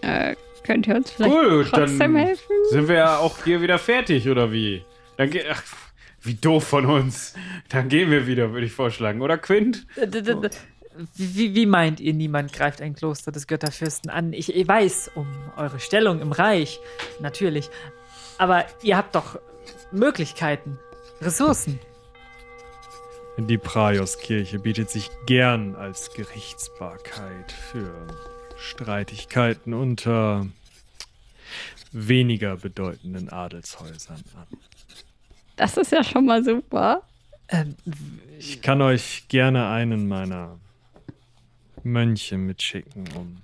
[0.00, 2.52] Äh, könnt ihr uns vielleicht Gut, trotzdem dann helfen?
[2.70, 4.84] sind wir ja auch hier wieder fertig, oder wie?
[5.16, 5.62] Dann ge Ach,
[6.22, 7.34] wie doof von uns.
[7.68, 9.22] Dann gehen wir wieder, würde ich vorschlagen.
[9.22, 9.86] Oder Quint?
[9.96, 10.50] D- d- d-
[11.16, 14.32] Wie, wie meint ihr, niemand greift ein Kloster des Götterfürsten an?
[14.32, 16.78] Ich, ich weiß um eure Stellung im Reich,
[17.20, 17.70] natürlich.
[18.38, 19.38] Aber ihr habt doch
[19.90, 20.78] Möglichkeiten,
[21.20, 21.78] Ressourcen.
[23.38, 27.90] Die Praioskirche bietet sich gern als Gerichtsbarkeit für
[28.58, 30.46] Streitigkeiten unter
[31.92, 34.46] weniger bedeutenden Adelshäusern an.
[35.56, 37.02] Das ist ja schon mal super.
[37.48, 37.76] Ähm,
[38.38, 40.58] Ich kann euch gerne einen meiner
[41.84, 43.38] Mönche mitschicken, um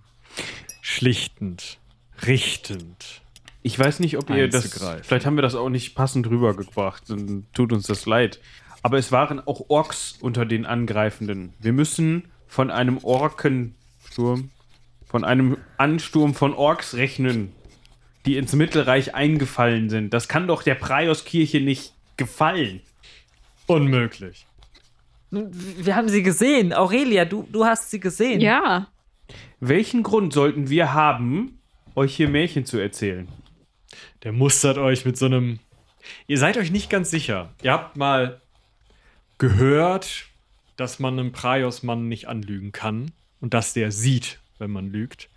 [0.80, 1.78] schlichtend,
[2.26, 3.20] richtend.
[3.62, 4.72] Ich weiß nicht, ob ihr das.
[5.02, 7.10] Vielleicht haben wir das auch nicht passend rübergebracht.
[7.10, 8.40] Dann tut uns das leid.
[8.82, 11.52] Aber es waren auch Orks unter den Angreifenden.
[11.58, 14.50] Wir müssen von einem Orkensturm,
[15.08, 17.52] von einem Ansturm von Orks rechnen,
[18.26, 20.12] die ins Mittelreich eingefallen sind.
[20.12, 22.80] Das kann doch der Praioskirche nicht gefallen.
[23.66, 24.46] Unmöglich.
[25.30, 26.72] wir haben sie gesehen.
[26.72, 28.40] Aurelia, du, du hast sie gesehen.
[28.40, 28.88] Ja.
[29.60, 31.58] Welchen Grund sollten wir haben,
[31.94, 33.28] euch hier Märchen zu erzählen?
[34.22, 35.58] Der mustert euch mit so einem.
[36.26, 37.54] Ihr seid euch nicht ganz sicher.
[37.62, 38.40] Ihr habt mal
[39.38, 40.26] gehört,
[40.76, 45.28] dass man einem Praios-Mann nicht anlügen kann und dass der sieht, wenn man lügt.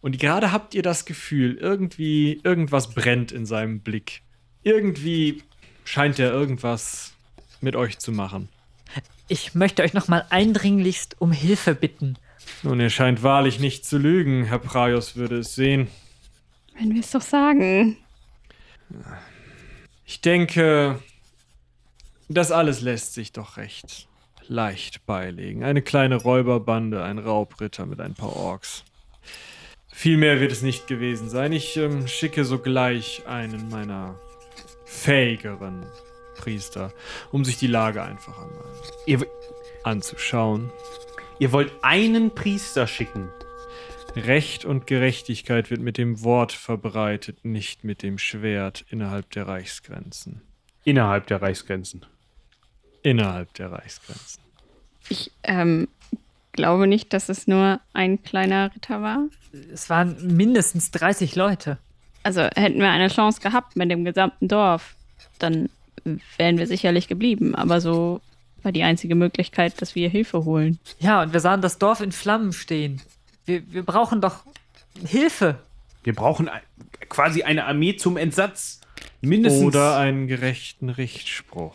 [0.00, 4.22] Und gerade habt ihr das Gefühl, irgendwie irgendwas brennt in seinem Blick.
[4.62, 5.42] Irgendwie
[5.84, 7.12] scheint er irgendwas
[7.60, 8.48] mit euch zu machen.
[9.28, 12.16] Ich möchte euch nochmal eindringlichst um Hilfe bitten.
[12.62, 14.44] Nun, er scheint wahrlich nicht zu lügen.
[14.44, 15.88] Herr Praios würde es sehen.
[16.78, 17.96] Wenn wir es doch sagen.
[20.04, 21.00] Ich denke,
[22.28, 24.08] das alles lässt sich doch recht
[24.50, 25.62] leicht beilegen.
[25.64, 28.84] Eine kleine Räuberbande, ein Raubritter mit ein paar Orks.
[29.92, 31.52] Viel mehr wird es nicht gewesen sein.
[31.52, 34.18] Ich ähm, schicke sogleich einen meiner
[34.84, 35.86] fähigeren
[36.36, 36.92] Priester,
[37.30, 38.64] um sich die Lage einfach einmal
[39.06, 39.24] Ihr,
[39.84, 40.70] anzuschauen.
[41.38, 43.28] ihr wollt einen Priester schicken.
[44.16, 50.42] Recht und Gerechtigkeit wird mit dem Wort verbreitet, nicht mit dem Schwert innerhalb der Reichsgrenzen.
[50.82, 52.04] Innerhalb der Reichsgrenzen.
[53.02, 54.39] Innerhalb der Reichsgrenzen.
[55.08, 55.88] Ich ähm,
[56.52, 59.24] glaube nicht, dass es nur ein kleiner Ritter war.
[59.72, 61.78] Es waren mindestens 30 Leute.
[62.22, 64.94] Also hätten wir eine Chance gehabt mit dem gesamten Dorf,
[65.38, 65.70] dann
[66.36, 67.54] wären wir sicherlich geblieben.
[67.54, 68.20] Aber so
[68.62, 70.78] war die einzige Möglichkeit, dass wir Hilfe holen.
[70.98, 73.00] Ja, und wir sahen das Dorf in Flammen stehen.
[73.46, 74.44] Wir, wir brauchen doch
[75.06, 75.58] Hilfe.
[76.04, 76.50] Wir brauchen
[77.08, 78.80] quasi eine Armee zum Entsatz.
[79.22, 79.64] Mindestens.
[79.64, 81.74] Oder einen gerechten Richtspruch.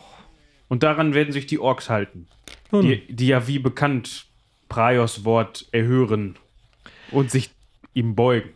[0.68, 2.26] Und daran werden sich die Orks halten.
[2.70, 4.26] Nun, Die, die ja wie bekannt
[4.68, 6.36] Praios Wort erhören
[7.12, 7.50] und sich
[7.94, 8.50] ihm beugen.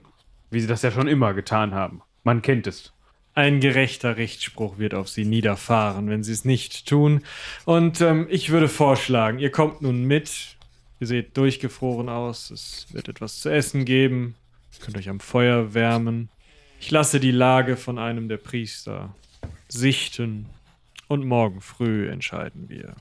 [0.50, 2.02] Wie sie das ja schon immer getan haben.
[2.24, 2.92] Man kennt es.
[3.34, 7.22] ein gerechter Richtspruch wird auf sie niederfahren, wenn sie es nicht tun.
[7.64, 10.56] Und ähm, ich würde vorschlagen, ihr kommt nun mit.
[10.98, 12.50] Ihr seht durchgefroren aus.
[12.50, 14.34] Es wird etwas zu essen geben.
[14.76, 16.28] Ihr könnt euch am Feuer wärmen.
[16.80, 19.14] Ich lasse die Lage von einem der Priester
[19.68, 20.46] sichten.
[21.10, 22.94] Und morgen früh entscheiden wir,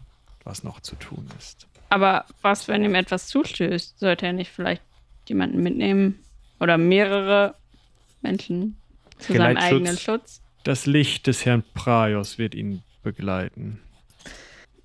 [0.44, 1.68] was noch zu tun ist.
[1.90, 4.00] Aber was, wenn ihm etwas zustößt?
[4.00, 4.82] Sollte er nicht vielleicht
[5.28, 6.18] jemanden mitnehmen?
[6.60, 7.54] Oder mehrere
[8.24, 8.78] Menschen
[9.20, 10.42] zu seinem eigenen Schutz?
[10.64, 13.80] Das Licht des Herrn Praios wird ihn begleiten.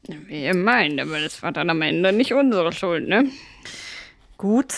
[0.06, 3.30] Wie ihr meint, aber das war dann am Ende nicht unsere Schuld, ne?
[4.36, 4.74] Gut,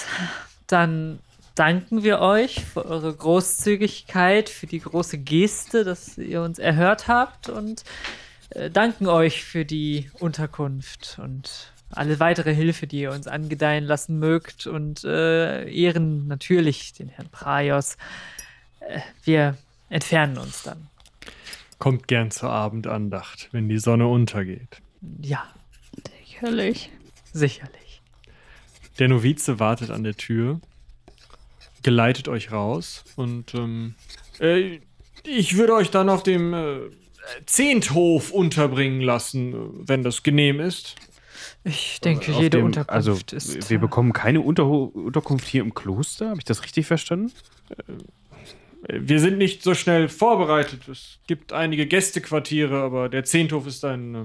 [0.69, 1.19] dann
[1.57, 7.49] danken wir euch für eure Großzügigkeit, für die große Geste, dass ihr uns erhört habt
[7.49, 7.83] und
[8.51, 14.19] äh, danken euch für die Unterkunft und alle weitere Hilfe, die ihr uns angedeihen lassen
[14.19, 17.97] mögt und äh, ehren natürlich den Herrn Praios.
[18.81, 19.57] Äh, wir
[19.89, 20.89] entfernen uns dann.
[21.79, 24.81] Kommt gern zur Abendandacht, wenn die Sonne untergeht.
[25.21, 25.47] Ja,
[26.41, 26.91] Sicherlich.
[27.33, 28.03] sicherlich.
[28.99, 30.61] Der Novize wartet an der Tür,
[31.83, 33.95] geleitet euch raus und ähm,
[34.41, 34.81] äh,
[35.25, 36.79] ich würde euch dann auf dem äh,
[37.47, 39.57] Zehnthof unterbringen lassen, äh,
[39.89, 40.97] wenn das genehm ist.
[41.65, 42.91] Ich denke, Auf jede dem- Unterkunft
[43.33, 43.69] also, ist.
[43.71, 46.29] Wir bekommen keine Unter Unterkunft hier im Kloster.
[46.31, 47.33] Habe ich das richtig verstanden?
[48.89, 50.87] wir sind nicht so schnell vorbereitet.
[50.89, 54.19] Es gibt einige Gästequartiere, aber der Zehnthof ist ein äh,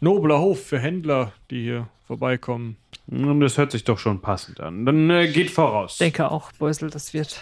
[0.00, 2.76] nobler Hof für Händler, die hier vorbeikommen.
[3.08, 4.86] Und das hört sich doch schon passend an.
[4.86, 5.98] Dann äh, geht voraus.
[5.98, 7.40] Denke auch, Beusel, das wird.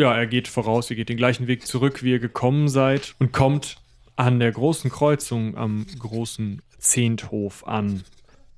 [0.00, 3.34] Ja, er geht voraus, ihr geht den gleichen Weg zurück, wie ihr gekommen seid und
[3.34, 3.76] kommt
[4.16, 8.02] an der großen Kreuzung am großen Zehnthof an.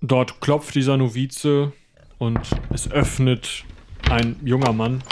[0.00, 1.72] Dort klopft dieser Novize
[2.18, 2.38] und
[2.70, 3.64] es öffnet
[4.08, 5.02] ein junger Mann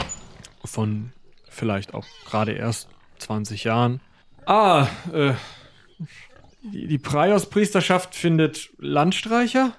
[0.65, 1.11] von
[1.49, 2.87] vielleicht auch gerade erst
[3.19, 4.01] 20 Jahren.
[4.47, 5.33] Ah, äh,
[6.63, 9.73] die, die Praios-Priesterschaft findet Landstreicher?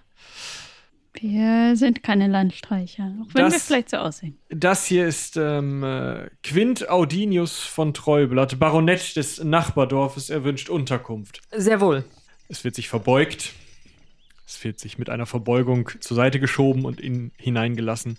[1.22, 4.40] Wir sind keine Landstreicher, auch wenn Das- wir vielleicht so aussehen.
[4.50, 10.32] Das hier ist ähm, äh, Quint Audinius von Treublatt, Baronett des Nachbardorfes.
[10.32, 11.42] Er wünscht Unterkunft.
[11.56, 12.04] Sehr wohl.
[12.50, 13.54] Es wird sich verbeugt.
[14.48, 18.18] Es wird sich mit einer Verbeugung zur Seite geschoben und in, hineingelassen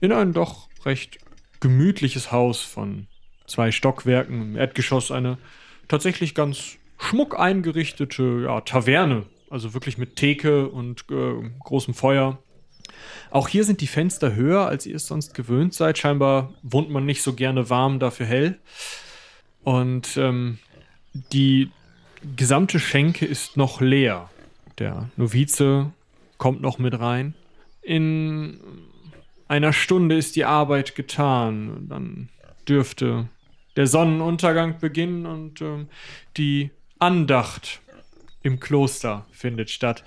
[0.00, 1.18] in ein doch recht
[1.60, 3.06] gemütliches Haus von
[3.46, 4.42] zwei Stockwerken.
[4.42, 5.38] Im Erdgeschoss eine
[5.86, 9.26] tatsächlich ganz schmuck eingerichtete ja, Taverne.
[9.52, 12.38] Also wirklich mit Theke und äh, großem Feuer.
[13.30, 15.98] Auch hier sind die Fenster höher, als ihr es sonst gewöhnt seid.
[15.98, 18.58] Scheinbar wohnt man nicht so gerne warm, dafür hell.
[19.62, 20.58] Und ähm,
[21.34, 21.70] die
[22.34, 24.30] gesamte Schenke ist noch leer.
[24.78, 25.92] Der Novize
[26.38, 27.34] kommt noch mit rein.
[27.82, 28.58] In
[29.48, 31.88] einer Stunde ist die Arbeit getan.
[31.90, 32.30] Dann
[32.66, 33.28] dürfte
[33.76, 35.88] der Sonnenuntergang beginnen und ähm,
[36.38, 37.82] die Andacht
[38.42, 40.04] im Kloster findet statt.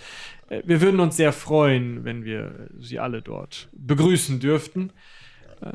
[0.50, 4.92] Äh, Wir würden uns sehr freuen, wenn wir Sie alle dort begrüßen dürften.
[5.62, 5.72] Äh,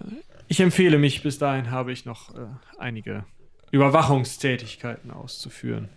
[0.48, 2.46] Ich empfehle mich, bis dahin habe ich noch äh,
[2.78, 3.24] einige
[3.70, 5.88] Überwachungstätigkeiten auszuführen.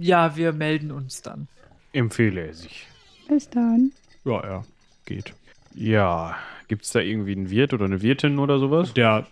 [0.00, 1.48] Ja, wir melden uns dann.
[1.92, 2.86] Empfehle er sich.
[3.28, 3.92] Bis dann.
[4.24, 4.64] Ja, er
[5.06, 5.32] geht.
[5.74, 6.36] Ja,
[6.68, 8.94] gibt's da irgendwie einen Wirt oder eine Wirtin oder sowas?
[8.94, 9.26] Der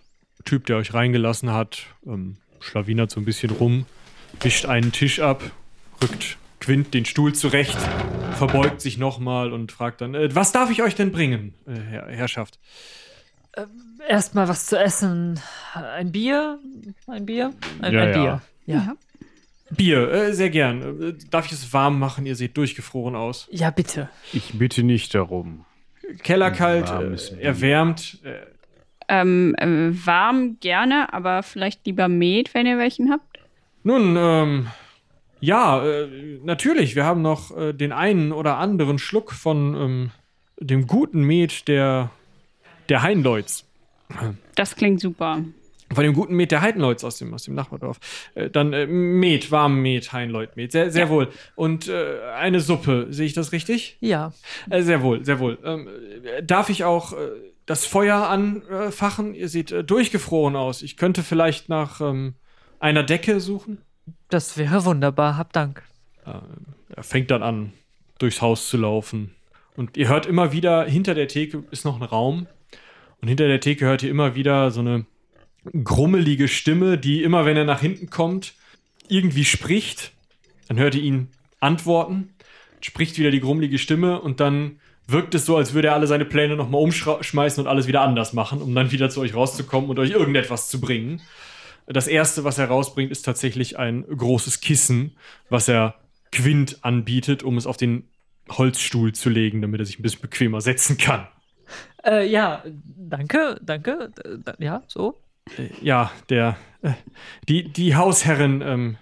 [0.44, 3.86] Typ, der euch reingelassen hat, ähm, schlawinert so ein bisschen rum,
[4.40, 5.42] wischt einen Tisch ab,
[6.02, 7.78] rückt Quint den Stuhl zurecht,
[8.36, 12.06] verbeugt sich nochmal und fragt dann, äh, was darf ich euch denn bringen, äh, Herr,
[12.08, 12.58] Herrschaft?
[14.08, 15.40] Erstmal was zu essen.
[15.74, 16.58] Ein Bier?
[17.06, 17.52] Ein Bier?
[17.80, 18.14] Ein, Ja, ein ja.
[18.14, 18.42] Bier.
[18.66, 18.94] Ja.
[19.70, 21.02] Bier, äh, sehr gern.
[21.02, 22.26] Äh, darf ich es warm machen?
[22.26, 23.48] Ihr seht durchgefroren aus.
[23.50, 24.08] Ja, bitte.
[24.32, 25.64] Ich bitte nicht darum.
[26.22, 28.18] Kellerkalt, äh, erwärmt.
[28.24, 28.40] Äh,
[29.12, 29.66] Ähm, äh,
[30.06, 33.38] warm gerne, aber vielleicht lieber Met, wenn ihr welchen habt.
[33.82, 34.68] nun, ähm,
[35.40, 36.94] ja, äh, natürlich.
[36.94, 40.10] Wir haben noch äh, den einen oder anderen Schluck von ähm,
[40.58, 42.10] dem guten Met der,
[42.88, 43.66] der Heinleuts.
[44.54, 45.42] Das klingt super.
[45.92, 47.98] Von dem guten Met der Heidenleuts aus dem, aus dem Nachbardorf.
[48.34, 50.70] Äh, dann äh, Met, warm Met, Heinleut Met.
[50.70, 51.28] Sehr, sehr wohl.
[51.56, 53.96] Und äh, eine Suppe, sehe ich das richtig?
[54.00, 54.32] Ja.
[54.68, 55.58] Äh, sehr wohl, sehr wohl.
[55.64, 55.88] Ähm,
[56.24, 57.30] äh, darf ich auch äh,
[57.66, 59.34] das Feuer anfachen?
[59.34, 60.82] Ihr seht äh, durchgefroren aus.
[60.82, 62.34] Ich könnte vielleicht nach ähm,
[62.78, 63.78] einer Decke suchen.
[64.28, 65.36] Das wäre wunderbar.
[65.36, 65.82] Hab Dank.
[66.24, 67.72] Er fängt dann an,
[68.18, 69.34] durchs Haus zu laufen.
[69.76, 72.46] Und ihr hört immer wieder, hinter der Theke ist noch ein Raum.
[73.20, 75.06] Und hinter der Theke hört ihr immer wieder so eine
[75.84, 78.54] grummelige Stimme, die immer, wenn er nach hinten kommt,
[79.08, 80.12] irgendwie spricht.
[80.68, 81.28] Dann hört ihr ihn
[81.60, 82.34] antworten,
[82.80, 86.24] spricht wieder die grummelige Stimme und dann wirkt es so, als würde er alle seine
[86.24, 89.98] Pläne nochmal umschmeißen und alles wieder anders machen, um dann wieder zu euch rauszukommen und
[89.98, 91.20] euch irgendetwas zu bringen.
[91.92, 95.16] Das erste, was er rausbringt, ist tatsächlich ein großes Kissen,
[95.48, 95.96] was er
[96.32, 98.08] Quint anbietet, um es auf den
[98.48, 101.26] Holzstuhl zu legen, damit er sich ein bisschen bequemer setzen kann.
[102.04, 102.64] Äh, ja,
[102.96, 104.10] danke, danke.
[104.24, 105.20] Äh, da- Ja, so.
[105.82, 106.92] Ja, der, äh,
[107.48, 108.96] die, die Hausherrin ähm,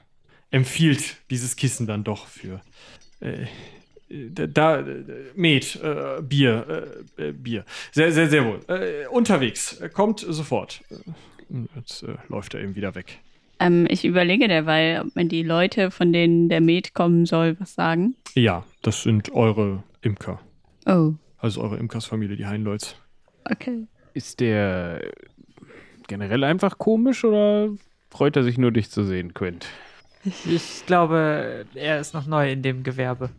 [0.50, 2.60] empfiehlt dieses Kissen dann doch für.
[3.20, 3.42] Äh,
[4.10, 7.64] äh, da, äh, Met, äh, Bier, äh, äh, Bier.
[7.92, 8.60] Sehr, sehr, sehr wohl.
[8.68, 9.78] Äh, unterwegs.
[9.80, 10.82] Äh, Kommt sofort.
[11.50, 13.18] Äh, Jetzt äh, läuft er eben wieder weg.
[13.60, 17.74] Ähm, ich überlege derweil, ob mir die Leute, von denen der Met kommen soll, was
[17.74, 18.14] sagen.
[18.34, 20.40] Ja, das sind eure Imker.
[20.86, 22.96] Oh, Also eure Imkersfamilie, die Heinleuts.
[23.50, 23.86] okay.
[24.14, 25.00] Ist der
[26.08, 27.68] generell einfach komisch oder
[28.10, 29.66] freut er sich nur, dich zu sehen, Quint?
[30.24, 33.30] Ich, glaube, er ist noch neu in dem Gewerbe.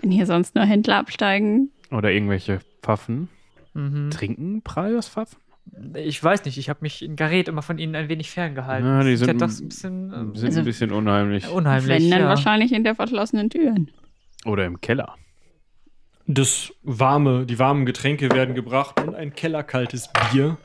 [0.00, 1.70] Wenn hier sonst nur Händler absteigen.
[1.90, 3.28] Oder irgendwelche Pfaffen?
[3.74, 4.10] Mhm.
[4.10, 5.38] Trinken Praios-Pfaffen?
[5.94, 8.86] Ich weiß nicht, ich habe mich in Gareth immer von ihnen ein wenig ferngehalten.
[8.86, 11.48] Ja, die sind- ja doch ein bisschen äh, Sind Also- ein bisschen unheimlich.
[11.48, 11.88] unheimlich.
[12.02, 12.28] Wenn dann ja.
[12.28, 13.90] wahrscheinlich hinter verschlossenen Türen.
[14.44, 15.14] Oder im Keller.
[16.26, 20.58] Das warme, die warmen Getränke werden gebracht und ein kellerkaltes Bier.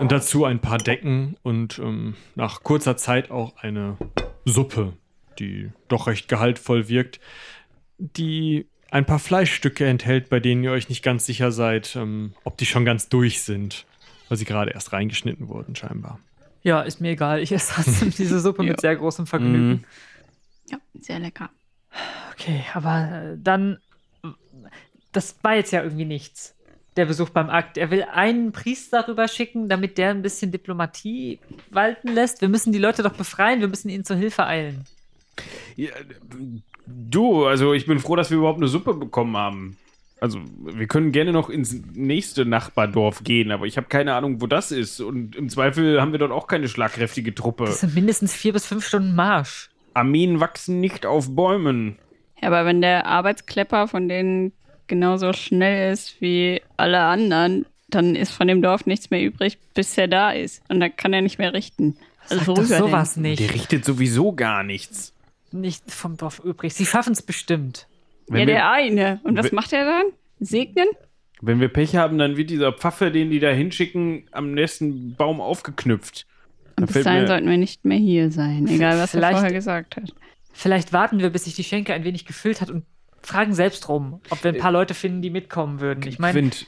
[0.00, 3.98] Und dazu ein paar Decken und ähm, nach kurzer Zeit auch eine
[4.46, 4.94] Suppe,
[5.38, 7.20] die doch recht gehaltvoll wirkt,
[7.98, 12.56] die ein paar Fleischstücke enthält, bei denen ihr euch nicht ganz sicher seid, ähm, ob
[12.56, 13.84] die schon ganz durch sind.
[14.28, 16.18] Weil sie gerade erst reingeschnitten wurden, scheinbar.
[16.62, 17.40] Ja, ist mir egal.
[17.40, 19.68] Ich esse trotzdem diese Suppe mit sehr großem Vergnügen.
[19.68, 19.84] Mhm.
[20.70, 21.50] Ja, sehr lecker.
[22.32, 23.78] Okay, aber äh, dann.
[25.12, 26.54] Das war jetzt ja irgendwie nichts.
[26.96, 27.78] Der Besuch beim Akt.
[27.78, 31.38] Er will einen Priester rüber schicken, damit der ein bisschen Diplomatie
[31.70, 32.40] walten lässt.
[32.40, 33.60] Wir müssen die Leute doch befreien.
[33.60, 34.84] Wir müssen ihnen zur Hilfe eilen.
[35.76, 35.92] Ja,
[36.86, 39.76] du, also ich bin froh, dass wir überhaupt eine Suppe bekommen haben.
[40.20, 44.46] Also, wir können gerne noch ins nächste Nachbardorf gehen, aber ich habe keine Ahnung, wo
[44.46, 45.00] das ist.
[45.00, 47.64] Und im Zweifel haben wir dort auch keine schlagkräftige Truppe.
[47.66, 49.70] Das sind mindestens vier bis fünf Stunden Marsch.
[49.94, 51.96] Armeen wachsen nicht auf Bäumen.
[52.40, 54.52] Ja, aber wenn der Arbeitsklepper von denen
[54.86, 59.96] genauso schnell ist wie alle anderen, dann ist von dem Dorf nichts mehr übrig, bis
[59.98, 60.62] er da ist.
[60.68, 61.96] Und dann kann er nicht mehr richten.
[62.28, 62.78] Also Sag doch worüber denn?
[62.78, 63.54] sowas Der nicht.
[63.54, 65.12] richtet sowieso gar nichts.
[65.50, 66.74] Nicht vom Dorf übrig.
[66.74, 67.87] Sie schaffen es bestimmt.
[68.28, 69.20] Wenn, ja, wir, der eine.
[69.24, 70.04] Und was macht er dann?
[70.40, 70.86] Segnen?
[71.40, 75.40] wenn wir Pech haben, dann wird dieser Pfaffe, den die da hinschicken, am nächsten Baum
[75.40, 76.26] aufgeknüpft.
[76.74, 80.12] Da bis dahin sollten wir nicht mehr hier sein, egal was er vorher gesagt hat.
[80.52, 82.84] Vielleicht warten wir, bis sich die Schenke ein wenig gefüllt hat und
[83.22, 86.04] fragen selbst rum, ob wir ein paar Leute finden, die mitkommen würden.
[86.08, 86.66] Ich meine, Quint,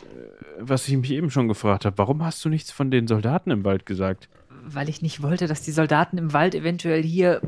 [0.61, 3.65] was ich mich eben schon gefragt habe, warum hast du nichts von den Soldaten im
[3.65, 4.29] Wald gesagt?
[4.65, 7.41] weil ich nicht wollte, dass die Soldaten im Wald eventuell hier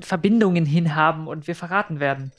[0.00, 2.32] Verbindungen hinhaben und wir verraten werden.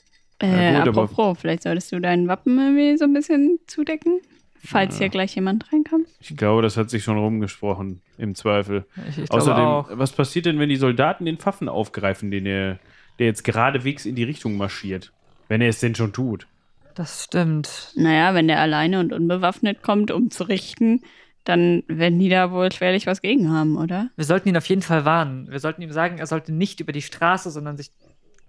[0.52, 4.20] Äh, Ja, gut, aber- apropos, vielleicht solltest du deinen Wappen irgendwie so ein bisschen zudecken,
[4.62, 6.06] falls hier gleich jemand reinkommt.
[6.20, 8.86] Ich glaube, das hat sich schon rumgesprochen, im Zweifel.
[9.08, 9.88] Ich, ich Außerdem, auch.
[9.92, 12.78] was passiert denn, wenn die Soldaten den Pfaffen aufgreifen, den er,
[13.18, 15.12] der jetzt geradewegs in die Richtung marschiert?
[15.48, 16.46] Wenn er es denn schon tut.
[16.94, 17.92] Das stimmt.
[17.96, 21.02] Naja, wenn der alleine und unbewaffnet kommt, um zu richten,
[21.44, 24.08] dann werden die da wohl schwerlich was gegen haben, oder?
[24.16, 25.46] Wir sollten ihn auf jeden Fall warnen.
[25.50, 27.90] Wir sollten ihm sagen, er sollte nicht über die Straße, sondern sich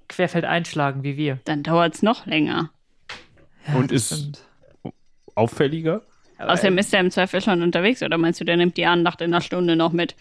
[0.10, 1.40] querfeld einschlagen wie wir.
[1.46, 2.72] Dann dauert es noch länger.
[3.68, 4.42] Ja, Und ist- stimmt.
[5.36, 6.02] Auffälliger?
[6.38, 9.22] Aber, Außerdem ist er im Zweifel schon unterwegs, oder meinst du, der nimmt die Andacht
[9.22, 10.16] in einer Stunde noch mit?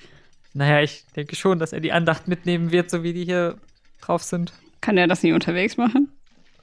[0.53, 3.57] Naja, ich denke schon, dass er die Andacht mitnehmen wird, so wie die hier
[4.01, 4.53] drauf sind.
[4.81, 6.09] Kann er das nicht unterwegs machen?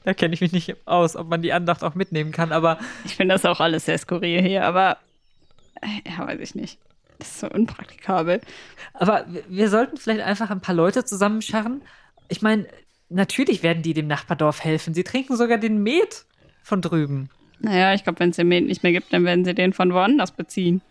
[0.03, 3.15] Da kenne ich mich nicht aus, ob man die Andacht auch mitnehmen kann, aber Ich
[3.17, 4.97] finde das auch alles sehr skurril hier, aber
[5.81, 6.79] äh, ja, weiß ich nicht.
[7.19, 8.41] Das ist so unpraktikabel.
[8.93, 11.81] Aber wir- wir sollten vielleicht einfach ein paar Leute zusammenscharren.
[12.29, 12.65] Ich meine,
[13.11, 14.93] natürlich werden die dem Nachbardorf helfen.
[14.93, 16.25] Sie trinken sogar den Met
[16.63, 17.29] von drüben.
[17.59, 19.93] Naja, ich glaube, wenn es den Met nicht mehr gibt, dann werden sie den von
[19.93, 20.81] woanders beziehen.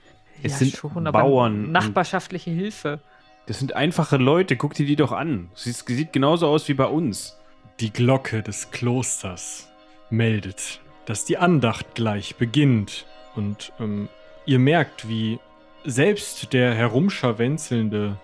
[0.42, 0.80] Es sind
[1.12, 1.72] Bauern.
[1.72, 3.00] Nachbarschaftliche Hilfe.
[3.46, 5.50] Das sind einfache Leute, guck dir die doch an.
[5.54, 7.36] Sie sieht genauso aus wie bei uns.
[7.80, 9.68] Die Glocke des Klosters
[10.08, 13.06] meldet, dass die Andacht gleich beginnt.
[13.34, 14.08] Und ähm,
[14.46, 15.38] ihr merkt, wie
[15.84, 18.16] selbst der herumscharwenzelnde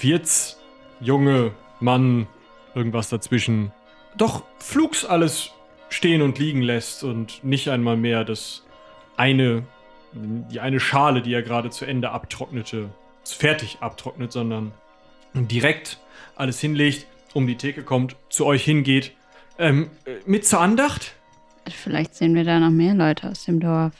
[0.00, 2.26] Wirtsjunge Mann,
[2.74, 3.72] irgendwas dazwischen,
[4.16, 5.50] doch flugs alles
[5.88, 8.64] stehen und liegen lässt und nicht einmal mehr das
[9.16, 9.64] eine,
[10.12, 12.90] die eine Schale, die er gerade zu Ende abtrocknete,
[13.24, 14.72] fertig abtrocknet, sondern
[15.34, 15.98] direkt
[16.36, 19.12] alles hinlegt, um die Theke kommt, zu euch hingeht.
[19.58, 21.14] Ähm, äh, mit zur Andacht?
[21.68, 23.92] Vielleicht sehen wir da noch mehr Leute aus dem Dorf.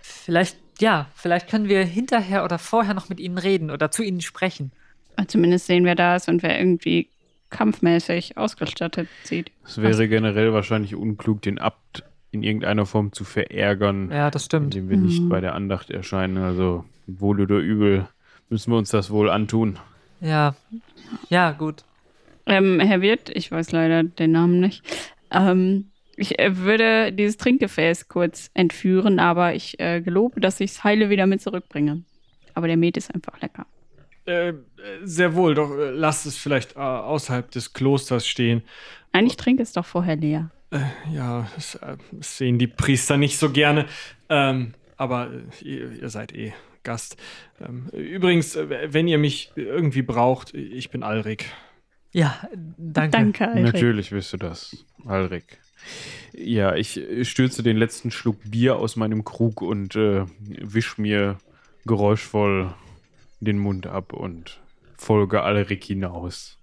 [0.00, 4.20] Vielleicht, ja, vielleicht können wir hinterher oder vorher noch mit ihnen reden oder zu ihnen
[4.20, 4.72] sprechen.
[5.26, 7.08] Zumindest sehen wir das und wer irgendwie
[7.50, 9.50] kampfmäßig ausgestattet sieht.
[9.64, 14.74] Es wäre generell wahrscheinlich unklug, den Abt in irgendeiner Form zu verärgern, Ja, das stimmt.
[14.74, 15.28] indem wir nicht Mhm.
[15.30, 16.36] bei der Andacht erscheinen.
[16.36, 18.06] Also, wohl oder übel,
[18.50, 19.78] müssen wir uns das wohl antun.
[20.20, 20.54] Ja.
[21.30, 21.84] Ja, gut.
[22.46, 24.82] Ähm, Herr Wirt, ich weiß leider den Namen nicht.
[25.30, 25.86] Ähm,
[26.16, 31.08] ich äh, würde dieses Trinkgefäß kurz entführen, aber ich äh, gelobe, dass ich es heile
[31.10, 32.02] wieder mit zurückbringe.
[32.54, 33.66] Aber der Met ist einfach lecker.
[34.28, 34.54] Äh, äh,
[35.04, 38.62] sehr wohl, doch äh, lasst es vielleicht äh, außerhalb des Klosters stehen.
[39.14, 40.50] Nein, ich trinke es doch vorher leer.
[41.10, 43.86] Ja, das, äh, das sehen die Priester nicht so gerne.
[44.28, 45.30] Ähm, aber
[45.62, 46.52] ihr, ihr seid eh
[46.82, 47.16] Gast.
[47.58, 51.46] Ähm, übrigens, wenn ihr mich irgendwie braucht, ich bin Alrik.
[52.12, 52.38] Ja,
[52.76, 53.10] danke.
[53.10, 53.64] Danke, Alfred.
[53.64, 55.58] Natürlich wirst du das, Alrik.
[56.34, 61.38] Ja, ich stürze den letzten Schluck Bier aus meinem Krug und äh, wisch mir
[61.86, 62.74] geräuschvoll
[63.40, 64.60] den Mund ab und
[64.96, 66.58] folge Alrik hinaus.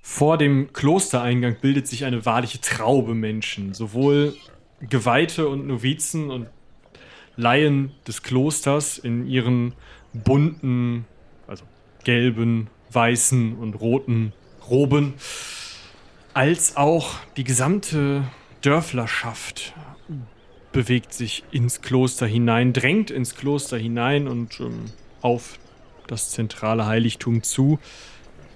[0.00, 4.34] Vor dem Klostereingang bildet sich eine wahrliche Traube Menschen, sowohl
[4.80, 6.48] Geweihte und Novizen und
[7.36, 9.74] Laien des Klosters in ihren
[10.12, 11.06] bunten,
[11.46, 11.64] also
[12.04, 14.32] gelben, weißen und roten
[14.68, 15.14] Roben,
[16.34, 18.24] als auch die gesamte
[18.60, 19.74] Dörflerschaft
[20.72, 24.86] bewegt sich ins Kloster hinein, drängt ins Kloster hinein und ähm,
[25.20, 25.58] auf
[26.06, 27.78] das zentrale Heiligtum zu.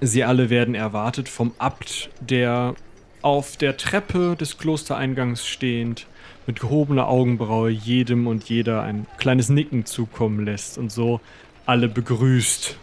[0.00, 2.74] Sie alle werden erwartet vom Abt, der
[3.22, 6.06] auf der Treppe des Klostereingangs stehend
[6.46, 11.20] mit gehobener Augenbraue jedem und jeder ein kleines Nicken zukommen lässt und so
[11.64, 12.76] alle begrüßt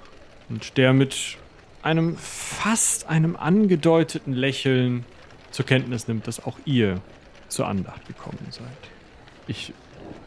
[0.50, 1.38] und der mit
[1.82, 5.06] einem fast einem angedeuteten Lächeln
[5.52, 7.02] zur Kenntnis nimmt, dass auch ihr
[7.48, 8.66] zur Andacht gekommen seid.
[9.48, 9.74] Ich,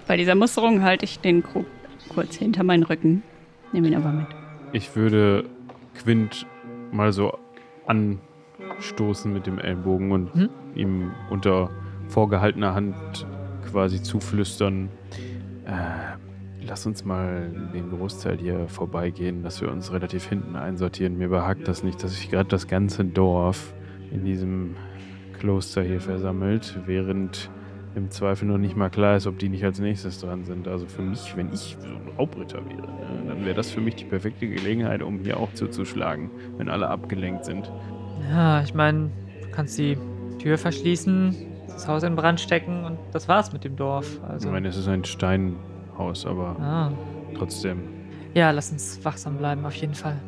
[0.06, 1.66] Bei dieser Musterung halte ich den Krug
[2.08, 3.22] kurz hinter meinen Rücken.
[3.76, 4.26] Nehme ihn aber mit.
[4.72, 5.44] ich würde
[6.02, 6.46] Quint
[6.92, 7.36] mal so
[7.86, 10.48] anstoßen mit dem Ellbogen und Hm?
[10.74, 11.68] ihm unter
[12.08, 13.26] vorgehaltener Hand
[13.70, 14.88] quasi zuflüstern.
[15.66, 21.18] Äh, lass uns mal den Großteil hier vorbeigehen, dass wir uns relativ hinten einsortieren.
[21.18, 23.74] Mir behagt das nicht, dass sich gerade das ganze Dorf
[24.10, 24.74] in diesem
[25.38, 27.50] Kloster hier versammelt, während
[27.96, 30.68] im Zweifel noch nicht mal klar ist, ob die nicht als nächstes dran sind.
[30.68, 33.96] Also für mich, wenn ich so ein Raubritter wäre, ne, dann wäre das für mich
[33.96, 37.72] die perfekte Gelegenheit, um hier auch zuzuschlagen, wenn alle abgelenkt sind.
[38.30, 39.10] Ja, ich meine,
[39.42, 39.96] du kannst die
[40.38, 41.34] Tür verschließen,
[41.68, 44.20] das Haus in Brand stecken und das war's mit dem Dorf.
[44.28, 46.92] Also, Ich meine, es ist ein Steinhaus, aber ah.
[47.34, 47.82] trotzdem.
[48.34, 50.20] Ja, lass uns wachsam bleiben, auf jeden Fall.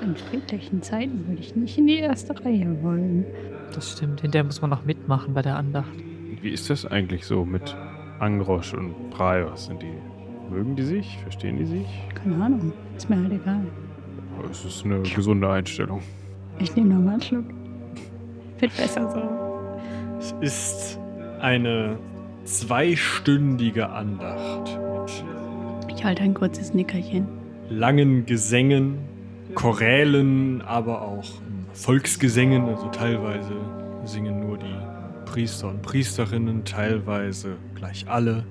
[0.00, 3.24] In friedlichen Zeiten würde ich nicht in die erste Reihe wollen.
[3.74, 4.20] Das stimmt.
[4.20, 5.90] Hinterher muss man noch mitmachen bei der Andacht.
[6.42, 7.76] Wie ist das eigentlich so mit
[8.18, 9.66] Angrosch und Praios?
[9.66, 9.92] Sind die,
[10.52, 11.18] mögen die sich?
[11.22, 11.86] Verstehen die sich?
[12.14, 12.72] Keine Ahnung.
[12.96, 13.64] Ist mir halt egal.
[14.50, 16.00] Es ist eine gesunde Einstellung.
[16.58, 17.44] Ich nehme nochmal einen Schluck.
[18.58, 19.22] Wird besser so.
[20.18, 20.98] Es ist
[21.40, 21.96] eine
[22.44, 24.78] zweistündige Andacht
[25.88, 27.26] Ich halte ein kurzes Nickerchen.
[27.70, 28.98] langen Gesängen,
[29.54, 31.24] Chorälen, aber auch
[31.72, 32.66] Volksgesängen.
[32.68, 33.52] Also teilweise
[34.04, 34.40] singen
[35.32, 38.44] Priester und Priesterinnen, teilweise gleich alle.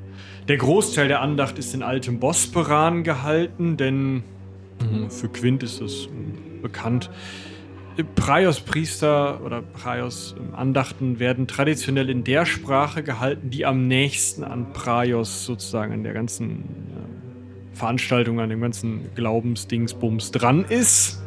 [0.48, 4.24] Der Großteil der Andacht ist in altem Bosporan gehalten, denn
[4.80, 7.12] mh, für Quint ist es mh, bekannt.
[8.16, 15.94] Praios-Priester oder Praios-Andachten werden traditionell in der Sprache gehalten, die am nächsten an Praios sozusagen
[15.94, 21.22] an der ganzen äh, Veranstaltung, an dem ganzen Glaubensdingsbums dran ist.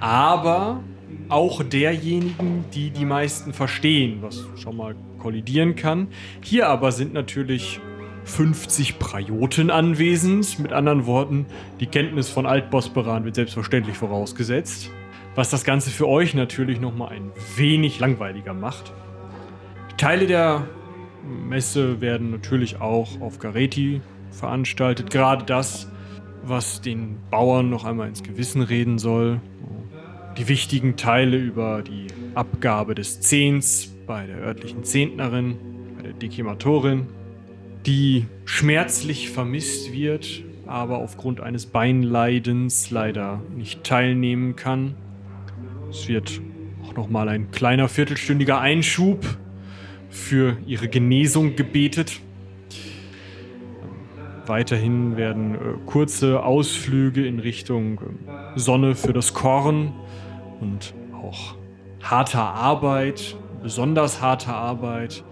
[0.00, 0.80] Aber
[1.28, 6.08] auch derjenigen, die die meisten verstehen, was schon mal kollidieren kann.
[6.40, 7.80] Hier aber sind natürlich
[8.24, 10.58] 50 Prajoten anwesend.
[10.58, 11.46] Mit anderen Worten,
[11.80, 14.90] die Kenntnis von Altbosperan wird selbstverständlich vorausgesetzt.
[15.34, 18.92] Was das Ganze für euch natürlich nochmal ein wenig langweiliger macht.
[19.96, 20.66] Teile der
[21.48, 24.00] Messe werden natürlich auch auf Gareti
[24.30, 25.10] veranstaltet.
[25.10, 25.90] Gerade das,
[26.42, 29.40] was den Bauern noch einmal ins Gewissen reden soll.
[30.38, 35.56] Die wichtigen Teile über die Abgabe des Zehns bei der örtlichen Zehntnerin,
[35.96, 37.06] bei der Dekimatorin,
[37.86, 44.94] die schmerzlich vermisst wird, aber aufgrund eines Beinleidens leider nicht teilnehmen kann.
[45.88, 46.42] Es wird
[46.84, 49.24] auch nochmal ein kleiner viertelstündiger Einschub
[50.10, 52.20] für ihre Genesung gebetet.
[54.46, 59.92] Weiterhin werden äh, kurze Ausflüge in Richtung äh, Sonne für das Korn
[60.60, 61.54] und auch
[62.02, 65.24] harter Arbeit, besonders harter Arbeit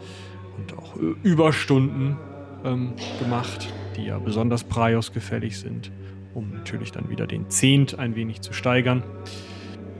[0.58, 2.16] und auch Überstunden
[2.64, 5.92] ähm, gemacht, die ja besonders Praios gefällig sind,
[6.34, 9.02] um natürlich dann wieder den Zehnt ein wenig zu steigern.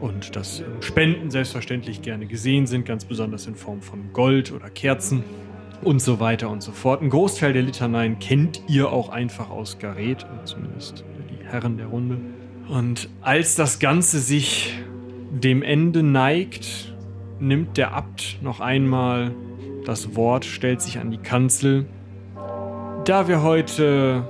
[0.00, 4.68] Und dass ähm, Spenden selbstverständlich gerne gesehen sind, ganz besonders in Form von Gold oder
[4.70, 5.22] Kerzen
[5.82, 7.02] und so weiter und so fort.
[7.02, 12.18] Ein Großteil der Litaneien kennt ihr auch einfach aus Gareth, zumindest die Herren der Runde.
[12.68, 14.74] Und als das Ganze sich
[15.34, 16.94] dem Ende neigt,
[17.40, 19.32] nimmt der Abt noch einmal
[19.84, 21.86] das Wort, stellt sich an die Kanzel.
[23.04, 24.28] Da wir heute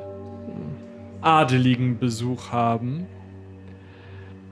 [1.21, 3.07] adeligen Besuch haben,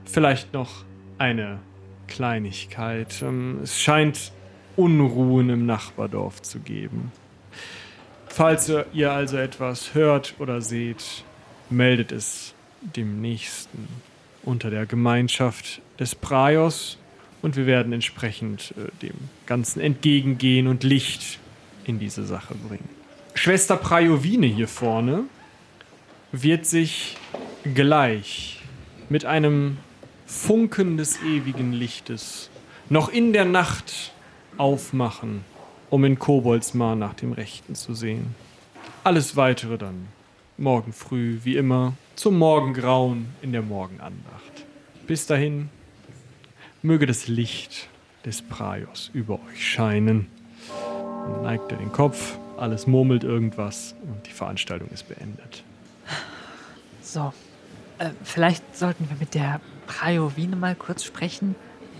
[0.05, 0.85] vielleicht noch
[1.17, 1.59] eine
[2.07, 3.21] Kleinigkeit.
[3.21, 4.31] Ähm, Es scheint
[4.75, 7.11] Unruhen im Nachbardorf zu geben.
[8.27, 11.23] Falls ihr also etwas hört oder seht,
[11.69, 13.87] meldet es dem Nächsten
[14.43, 16.97] unter der Gemeinschaft des Praios
[17.41, 19.15] und wir werden entsprechend äh, dem
[19.45, 21.39] Ganzen entgegengehen und Licht
[21.85, 22.89] in diese Sache bringen.
[23.35, 25.25] Schwester Praiovine hier vorne
[26.31, 27.17] wird sich
[27.73, 28.61] gleich
[29.09, 29.77] mit einem
[30.25, 32.49] Funken des ewigen Lichtes
[32.89, 34.13] noch in der Nacht
[34.57, 35.43] aufmachen,
[35.89, 38.35] um in Koboldsmar nach dem Rechten zu sehen.
[39.03, 40.07] Alles weitere dann
[40.57, 44.65] morgen früh, wie immer, zum Morgengrauen in der Morgenandacht.
[45.07, 45.69] Bis dahin,
[46.83, 47.87] möge das Licht
[48.25, 50.27] des Praios über euch scheinen.
[50.69, 55.63] Dann neigt er den Kopf, alles murmelt irgendwas und die Veranstaltung ist beendet.
[57.01, 57.33] So.
[57.99, 61.55] Äh, vielleicht sollten wir mit der Prajovine mal kurz sprechen.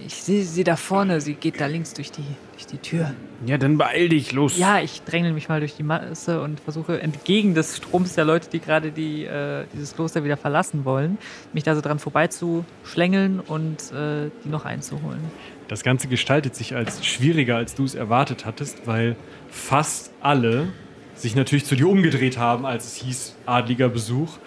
[0.05, 1.21] Ich sehe sie da vorne.
[1.21, 3.13] Sie geht da links durch die, durch die Tür.
[3.45, 4.57] Ja, dann beeil dich, los.
[4.57, 8.49] Ja, ich drängel mich mal durch die Masse und versuche entgegen des Stroms der Leute,
[8.49, 11.17] die gerade die, äh, dieses Kloster wieder verlassen wollen,
[11.53, 15.19] mich da so dran vorbeizuschlängeln und äh, die noch einzuholen.
[15.67, 19.15] Das Ganze gestaltet sich als schwieriger, als du es erwartet hattest, weil
[19.49, 20.67] fast alle
[21.15, 24.37] sich natürlich zu dir umgedreht haben, als es hieß adliger Besuch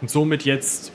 [0.00, 0.92] und somit jetzt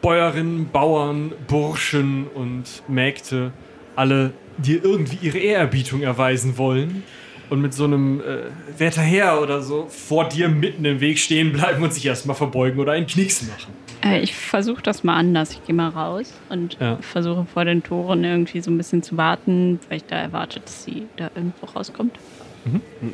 [0.00, 3.52] Bäuerinnen, Bauern, Burschen und Mägde
[3.96, 7.02] alle dir irgendwie ihre Ehrerbietung erweisen wollen
[7.50, 11.52] und mit so einem äh, werter Herr oder so vor dir mitten im Weg stehen
[11.52, 13.72] bleiben und sich erstmal verbeugen oder einen Knicks machen.
[14.04, 15.50] Äh, ich versuche das mal anders.
[15.52, 16.98] Ich gehe mal raus und Ja.
[17.00, 20.84] versuche vor den Toren irgendwie so ein bisschen zu warten, weil ich da erwarte, dass
[20.84, 22.12] sie da irgendwo rauskommt.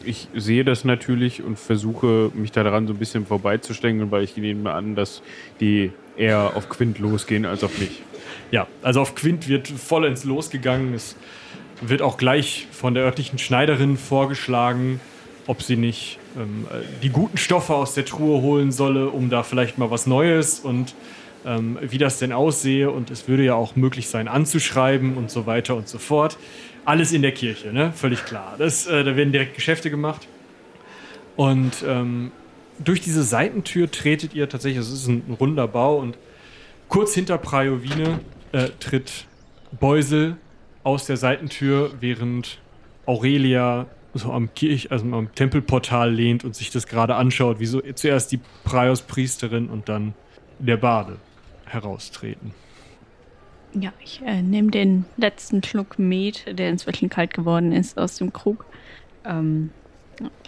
[0.04, 4.72] Ich sehe das natürlich und versuche mich daran so ein bisschen vorbeizustängeln, weil ich nehme
[4.72, 5.22] an, dass
[5.60, 8.02] die eher auf Quint losgehen als auf mich.
[8.50, 10.94] Ja, also auf Quint wird vollends losgegangen.
[10.94, 11.16] Es
[11.80, 15.00] wird auch gleich von der örtlichen Schneiderin vorgeschlagen,
[15.46, 19.42] ob sie nicht ähm, äh, die guten Stoffe aus der Truhe holen solle, um da
[19.42, 20.94] vielleicht mal was Neues und
[21.44, 22.90] ähm, wie das denn aussehe.
[22.90, 26.38] Und es würde ja auch möglich sein, anzuschreiben und so weiter und so fort.
[26.84, 27.92] Alles in der Kirche, ne?
[27.94, 28.54] Völlig klar.
[28.58, 30.28] Das, äh, da werden direkt Geschäfte gemacht.
[31.36, 32.30] Und ähm,
[32.78, 36.16] durch diese Seitentür tretet ihr tatsächlich, es ist ein, runder Bau und
[36.88, 38.20] kurz hinter Prajovine
[38.52, 39.26] äh, tritt
[39.78, 40.36] Beusel
[40.82, 42.58] aus der Seitentür, während
[43.06, 47.80] Aurelia so am Kirch, also am Tempelportal lehnt und sich das gerade anschaut, wie so
[47.80, 50.14] zuerst die Praios-Priesterin und dann
[50.58, 51.16] der Bade
[51.66, 52.52] heraustreten.
[53.74, 58.32] Ja, ich äh, nehme den letzten Schluck Met, der inzwischen kalt geworden ist, aus dem
[58.32, 58.64] Krug.
[59.24, 59.70] Ähm,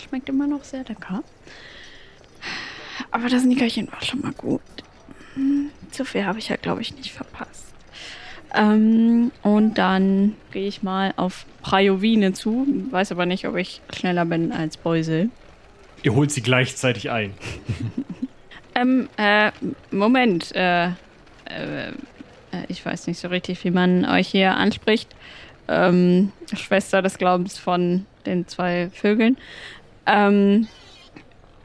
[0.00, 1.24] schmeckt immer noch sehr lecker.
[3.10, 4.60] Aber das Nickerchen war schon mal gut.
[5.34, 7.64] Hm, Zu viel habe ich ja, glaube ich, nicht verpasst.
[8.54, 12.66] Ähm, und dann gehe ich mal auf Prajovine zu.
[12.90, 15.30] Weiß aber nicht, ob ich schneller bin als Beusel.
[16.02, 17.34] Ihr holt sie gleichzeitig ein.
[18.78, 19.52] Ähm, äh,
[19.90, 20.90] Moment, äh, äh,
[21.46, 21.92] äh,
[22.68, 25.16] ich weiß nicht so richtig, wie man euch hier anspricht.
[25.66, 29.38] Ähm, Schwester des Glaubens von den zwei Vögeln.
[30.04, 30.68] Ähm,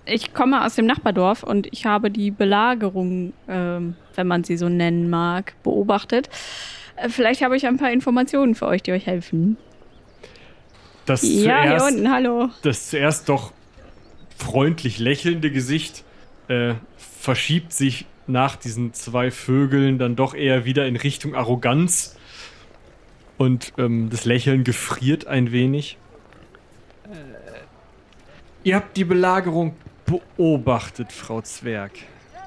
[0.05, 4.69] ich komme aus dem Nachbardorf und ich habe die Belagerung, ähm, wenn man sie so
[4.69, 6.29] nennen mag, beobachtet.
[6.95, 9.57] Äh, vielleicht habe ich ein paar Informationen für euch, die euch helfen.
[11.05, 12.49] Das Ja, hier zuerst, unten, hallo.
[12.61, 13.51] das zuerst doch
[14.37, 16.03] freundlich lächelnde Gesicht
[16.47, 22.17] äh, verschiebt sich nach diesen zwei Vögeln dann doch eher wieder in Richtung Arroganz.
[23.37, 25.97] Und ähm, das Lächeln gefriert ein wenig.
[27.05, 27.17] Äh,
[28.63, 29.75] ihr habt die Belagerung
[30.37, 31.91] beobachtet, Frau Zwerg.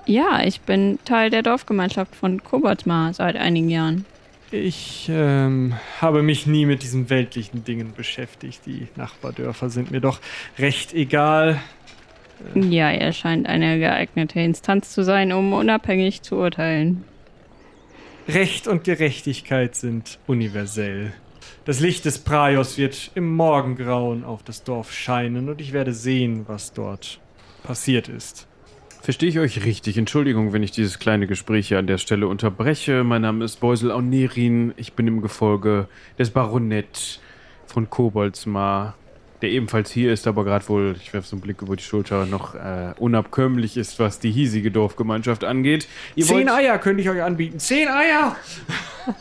[0.06, 4.04] Ja, ich bin Teil der Dorfgemeinschaft von Koboldmar seit einigen Jahren.
[4.50, 8.60] Ich ähm, habe mich nie mit diesen weltlichen Dingen beschäftigt.
[8.66, 10.20] Die Nachbardörfer sind mir doch
[10.58, 11.60] recht egal.
[12.54, 17.04] Ja, er scheint eine geeignete Instanz zu sein, um unabhängig zu urteilen.
[18.28, 21.12] Recht und Gerechtigkeit sind universell.
[21.64, 26.44] Das Licht des Praios wird im Morgengrauen auf das Dorf scheinen und ich werde sehen,
[26.46, 27.20] was dort
[27.64, 28.46] passiert ist.
[29.02, 29.98] Verstehe ich euch richtig?
[29.98, 33.04] Entschuldigung, wenn ich dieses kleine Gespräch hier an der Stelle unterbreche.
[33.04, 34.72] Mein Name ist Beusel Aunerin.
[34.76, 35.88] Ich bin im Gefolge
[36.18, 37.20] des Baronett
[37.66, 38.94] von Koboldsmar,
[39.42, 42.24] der ebenfalls hier ist, aber gerade wohl, ich werfe so einen Blick über die Schulter,
[42.24, 45.86] noch äh, unabkömmlich ist, was die hiesige Dorfgemeinschaft angeht.
[46.14, 47.58] Ihr Zehn wollt- Eier könnte ich euch anbieten.
[47.58, 48.36] Zehn Eier!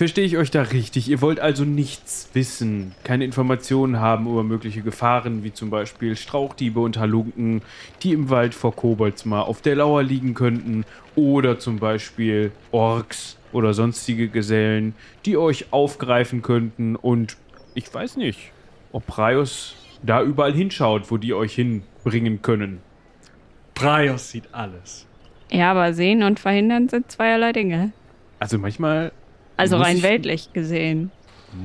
[0.00, 1.10] Verstehe ich euch da richtig?
[1.10, 6.80] Ihr wollt also nichts wissen, keine Informationen haben über mögliche Gefahren, wie zum Beispiel Strauchdiebe
[6.80, 7.60] und Halunken,
[8.02, 10.86] die im Wald vor Koboldsmar auf der Lauer liegen könnten,
[11.16, 14.94] oder zum Beispiel Orks oder sonstige Gesellen,
[15.26, 17.36] die euch aufgreifen könnten und
[17.74, 18.52] ich weiß nicht,
[18.92, 22.80] ob Praios da überall hinschaut, wo die euch hinbringen können.
[23.74, 25.06] Praios sieht alles.
[25.50, 27.92] Ja, aber sehen und verhindern sind zweierlei Dinge.
[28.38, 29.12] Also manchmal
[29.60, 31.10] Also Muss rein ich- weltlich gesehen.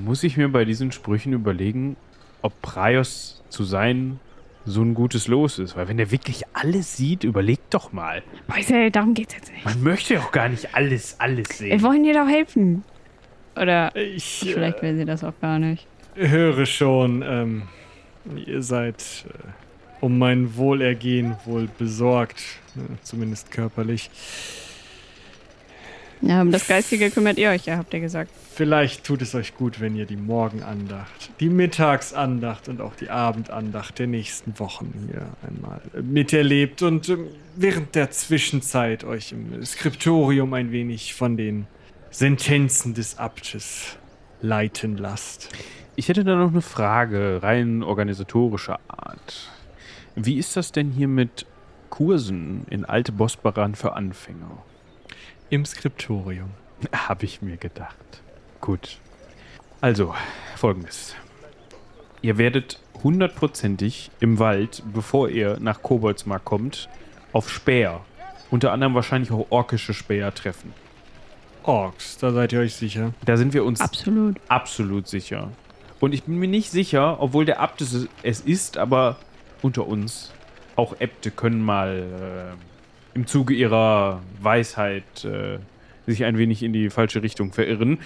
[0.04, 1.96] muss ich mir bei diesen Sprüchen überlegen,
[2.42, 4.20] ob Praios zu sein
[4.66, 5.76] so ein gutes Los ist.
[5.78, 8.24] Weil wenn er wirklich alles sieht, überlegt doch mal.
[8.48, 9.64] Beusel, darum geht's jetzt nicht.
[9.66, 11.82] Man möchte doch gar nicht alles, alles Wir sehen.
[11.84, 12.84] wollen dir doch helfen.
[13.56, 15.86] Oder Ich äh, vielleicht will sie das auch gar nicht.
[16.16, 17.62] höre schon, ähm,
[18.46, 22.40] ihr seid äh, um mein Wohlergehen wohl besorgt,
[22.76, 24.10] äh, zumindest körperlich.
[26.22, 28.32] Ja, um das Geistige kümmert ihr euch ja, habt ihr gesagt.
[28.54, 34.00] Vielleicht tut es euch gut, wenn ihr die Morgenandacht, die Mittagsandacht und auch die Abendandacht
[34.00, 40.72] der nächsten Wochen hier einmal miterlebt und ähm, während der Zwischenzeit euch im Skriptorium ein
[40.72, 41.68] wenig von den
[42.12, 43.98] Sentenzen des Abtes
[44.42, 45.50] leiten lasst.
[45.98, 49.52] Ich hätte da noch eine Frage, rein organisatorischer Art.
[50.16, 51.46] Wie ist das denn hier mit
[51.90, 54.64] Kursen in alte Bossbaran für Anfänger?
[55.50, 56.50] Im Skriptorium.
[56.92, 57.96] Habe ich mir gedacht.
[58.62, 58.98] Gut.
[59.80, 60.16] Also,
[60.56, 61.16] folgendes.
[62.22, 66.90] Ihr werdet hundertprozentig im Wald, bevor ihr nach Koboldsmark kommt,
[67.32, 68.02] auf Späher,
[68.50, 70.74] unter anderem wahrscheinlich auch orkische Späher treffen.
[71.62, 73.14] Orks, da seid ihr euch sicher.
[73.26, 74.38] Da sind wir uns Absolut.
[74.48, 75.52] absolut sicher.
[76.00, 79.18] Und ich bin mir nicht sicher, obwohl der Abt es, es ist, aber
[79.62, 80.32] unter uns,
[80.76, 82.75] auch Äbte können mal äh,
[83.16, 85.58] im Zuge ihrer Weisheit äh,
[86.06, 87.98] sich ein wenig in die falsche Richtung verirren,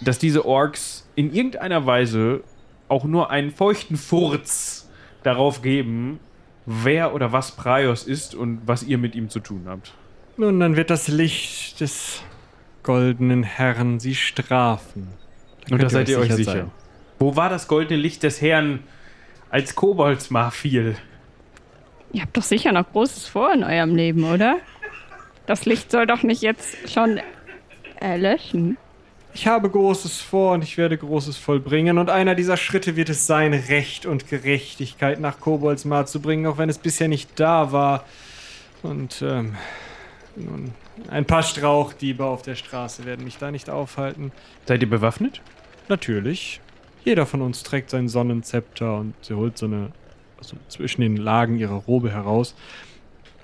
[0.00, 2.44] dass diese Orks in irgendeiner Weise
[2.88, 4.88] auch nur einen feuchten Furz
[5.24, 6.20] darauf geben,
[6.66, 9.92] wer oder was Praios ist und was ihr mit ihm zu tun habt.
[10.36, 12.22] Nun, dann wird das Licht des
[12.82, 15.08] goldenen Herrn sie strafen.
[15.66, 16.52] Da Und da seid ihr euch sicher.
[16.52, 16.70] sein.
[17.18, 18.80] Wo war das goldene Licht des Herrn,
[19.50, 20.96] als Koboldsmar fiel?
[22.12, 24.58] Ihr habt doch sicher noch Großes vor in eurem Leben, oder?
[25.46, 27.20] Das Licht soll doch nicht jetzt schon
[28.00, 28.76] erlöschen.
[29.34, 31.98] Ich habe Großes vor und ich werde Großes vollbringen.
[31.98, 36.58] Und einer dieser Schritte wird es sein, Recht und Gerechtigkeit nach Koboldsmar zu bringen, auch
[36.58, 38.04] wenn es bisher nicht da war.
[38.82, 39.54] Und ähm,
[40.34, 40.72] nun,
[41.08, 44.32] ein paar Strauchdiebe auf der Straße werden mich da nicht aufhalten.
[44.66, 45.40] Seid ihr bewaffnet?
[45.88, 46.60] Natürlich.
[47.04, 49.92] Jeder von uns trägt sein Sonnenzepter und sie holt so eine,
[50.38, 52.54] also zwischen den Lagen ihrer Robe heraus.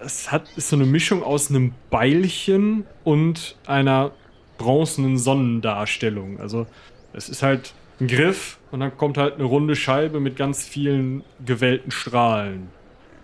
[0.00, 4.12] Es hat, ist so eine Mischung aus einem Beilchen und einer
[4.58, 6.40] bronzenen Sonnendarstellung.
[6.40, 6.66] Also
[7.12, 11.22] es ist halt ein Griff und dann kommt halt eine runde Scheibe mit ganz vielen
[11.44, 12.68] gewellten Strahlen.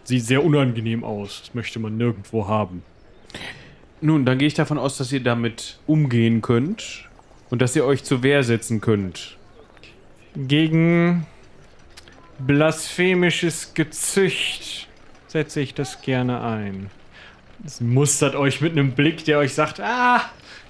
[0.05, 1.43] Sieht sehr unangenehm aus.
[1.43, 2.83] Das möchte man nirgendwo haben.
[4.01, 7.09] Nun, dann gehe ich davon aus, dass ihr damit umgehen könnt
[7.51, 9.37] und dass ihr euch zur Wehr setzen könnt.
[10.35, 11.27] Gegen
[12.47, 14.89] blasphemisches Gezücht
[15.29, 16.91] setze ich das gerne ein.
[17.65, 20.23] Es mustert euch mit einem Blick, der euch sagt, ah,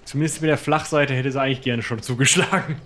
[0.04, 2.76] zumindest mit der Flachseite hätte sie eigentlich gerne schon zugeschlagen.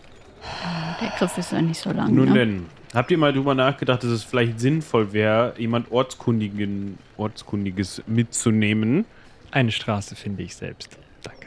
[1.00, 2.14] Der Griff ist ja nicht so lang.
[2.14, 2.34] Nun ne?
[2.34, 9.06] denn, habt ihr mal drüber nachgedacht, dass es vielleicht sinnvoll wäre, jemand Ortskundigen, Ortskundiges mitzunehmen?
[9.50, 10.98] Eine Straße finde ich selbst.
[11.22, 11.46] Danke.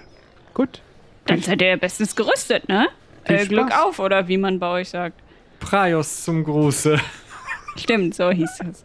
[0.53, 0.81] Gut.
[1.25, 2.87] Dann seid ihr ja bestens gerüstet, ne?
[3.25, 5.19] Äh, Glück auf, oder wie man bei euch sagt.
[5.59, 6.99] Praios zum Gruße.
[7.77, 8.83] Stimmt, so hieß es.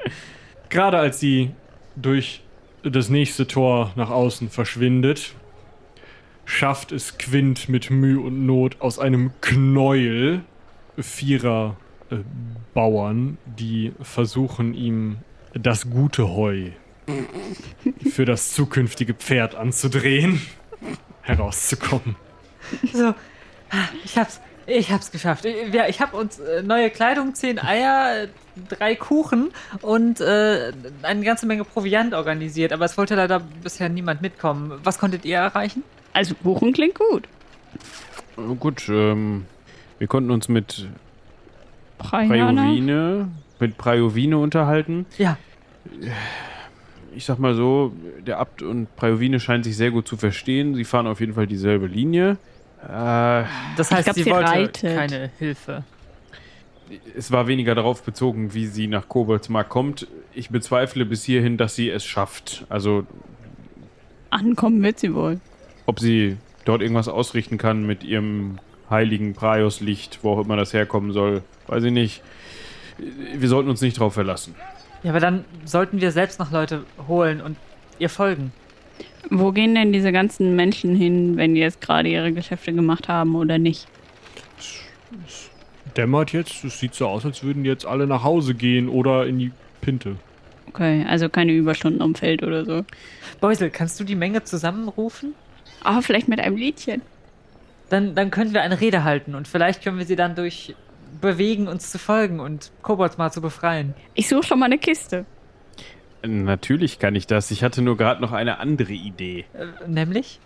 [0.68, 1.50] Gerade als sie
[1.96, 2.42] durch
[2.82, 5.34] das nächste Tor nach außen verschwindet,
[6.44, 10.42] schafft es Quint mit Mühe und Not aus einem Knäuel
[10.96, 11.76] vierer
[12.10, 12.16] äh,
[12.74, 15.18] Bauern, die versuchen ihm
[15.54, 16.70] das gute Heu
[18.10, 20.40] für das zukünftige Pferd anzudrehen,
[21.22, 22.16] herauszukommen.
[22.92, 23.14] So,
[24.04, 25.44] ich hab's, ich hab's geschafft.
[25.44, 28.28] Ich, ja, ich hab uns äh, neue Kleidung, zehn Eier,
[28.68, 29.50] drei Kuchen
[29.82, 32.72] und äh, eine ganze Menge Proviant organisiert.
[32.72, 34.78] Aber es wollte leider bisher niemand mitkommen.
[34.84, 35.82] Was konntet ihr erreichen?
[36.12, 37.24] Also Buchen klingt gut.
[38.36, 39.46] Äh, Gut, ähm,
[39.98, 40.86] wir konnten uns mit.
[41.98, 45.06] Prajovine, mit Prajovine unterhalten.
[45.18, 45.36] Ja,
[47.16, 47.92] Ich sag mal so,
[48.24, 50.76] der Abt und Prajovine scheinen sich sehr gut zu verstehen.
[50.76, 52.36] Sie fahren auf jeden Fall dieselbe Linie.
[52.82, 53.44] Äh,
[53.76, 54.96] das heißt, glaub, sie sie wollte reitet.
[54.96, 55.84] keine Hilfe.
[57.16, 60.06] es war weniger darauf bezogen, wie sie nach Koboldsmark kommt.
[60.32, 62.64] Ich bezweifle bis hierhin, dass sie es schafft.
[62.68, 63.06] Also,
[64.30, 65.40] Ankommen wird sie wohl.
[65.86, 68.58] ob sie dort irgendwas ausrichten kann mit ihrem
[68.90, 72.22] heiligen Praios-Licht, wo auch immer das herkommen soll, weiß ich nicht.
[72.98, 74.54] Wir sollten uns nicht drauf verlassen.
[75.02, 77.56] Ja, aber dann sollten wir selbst noch Leute holen und
[77.98, 78.52] ihr folgen.
[79.30, 83.34] Wo gehen denn diese ganzen Menschen hin, wenn die jetzt gerade ihre Geschäfte gemacht haben
[83.34, 83.86] oder nicht?
[85.96, 89.26] Dämmert jetzt, es sieht so aus, als würden die jetzt alle nach Hause gehen oder
[89.26, 90.16] in die Pinte.
[90.68, 92.84] Okay, also keine Überstunden am Feld oder so.
[93.40, 95.34] Beusel, kannst du die Menge zusammenrufen?
[95.82, 97.02] Aber vielleicht mit einem Liedchen.
[97.88, 100.74] Dann, dann können wir eine Rede halten und vielleicht können wir sie dann durch
[101.20, 103.94] bewegen, uns zu folgen und Kobolds mal zu befreien.
[104.14, 105.24] Ich suche schon mal eine Kiste.
[106.22, 107.50] Natürlich kann ich das.
[107.50, 109.44] Ich hatte nur gerade noch eine andere Idee.
[109.54, 110.40] Äh, nämlich?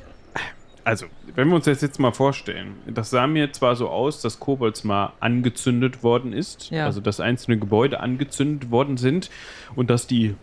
[0.85, 4.41] Also, wenn wir uns das jetzt mal vorstellen, das sah mir zwar so aus, dass
[4.41, 6.87] Kobolds mal angezündet worden ist, Ja.
[6.87, 9.31] also dass einzelne Gebäude angezündet worden sind
[9.77, 10.35] und dass die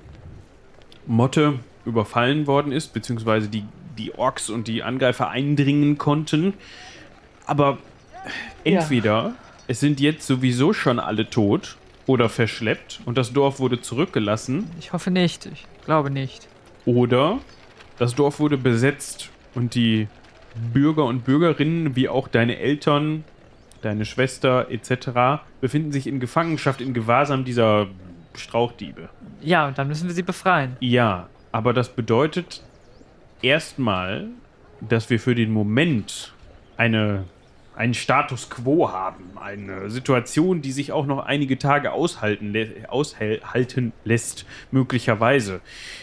[1.06, 3.66] Motte überfallen worden ist, beziehungsweise die,
[3.98, 6.54] die Orks und die Angreifer eindringen konnten.
[7.46, 7.78] Aber
[8.64, 9.34] entweder
[9.68, 11.76] es sind jetzt sowieso schon alle tot
[12.10, 15.45] oder verschleppt und das Dorf wurde zurückgelassen Ich hoffe nicht.
[15.45, 16.47] Ich glaube nicht.
[16.86, 17.38] oder
[17.99, 20.07] das Dorf wurde besetzt und die
[20.74, 23.24] Bürger und Bürgerinnen wie auch deine Eltern,
[23.84, 25.43] deine Schwester etc.
[25.62, 27.86] befinden sich in Gefangenschaft, in Gewahrsam dieser
[28.34, 29.10] Strauchdiebe.
[29.41, 30.78] Ja, und dann müssen wir sie befreien.
[30.80, 32.64] Ja, aber das bedeutet
[33.43, 34.28] erstmal,
[34.82, 36.34] dass wir für den Moment
[36.78, 37.26] eine,
[37.80, 39.24] einen Status quo haben.
[39.42, 45.62] Eine Situation, die sich auch noch einige Tage aushalten, lä- aushalten lässt, möglicherweise.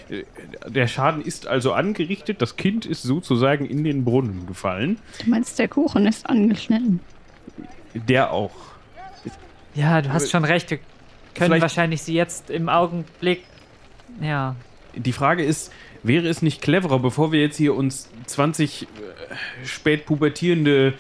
[0.09, 0.23] Äh,
[0.71, 4.99] Der Schaden ist also angerichtet, das Kind ist sozusagen in den Brunnen gefallen.
[5.23, 7.01] Du meinst, der Kuchen ist angeschnitten.
[7.93, 8.55] Der auch.
[9.75, 10.71] Ja, du hast schon recht.
[10.71, 10.87] Wir können
[11.51, 13.43] Vielleicht- wahrscheinlich sie jetzt im Augenblick.
[14.23, 14.57] Ja.
[14.95, 15.71] Die Frage ist,
[16.03, 18.87] wäre es nicht cleverer, bevor wir jetzt hier uns 20 äh,
[19.67, 20.95] spät pubertierende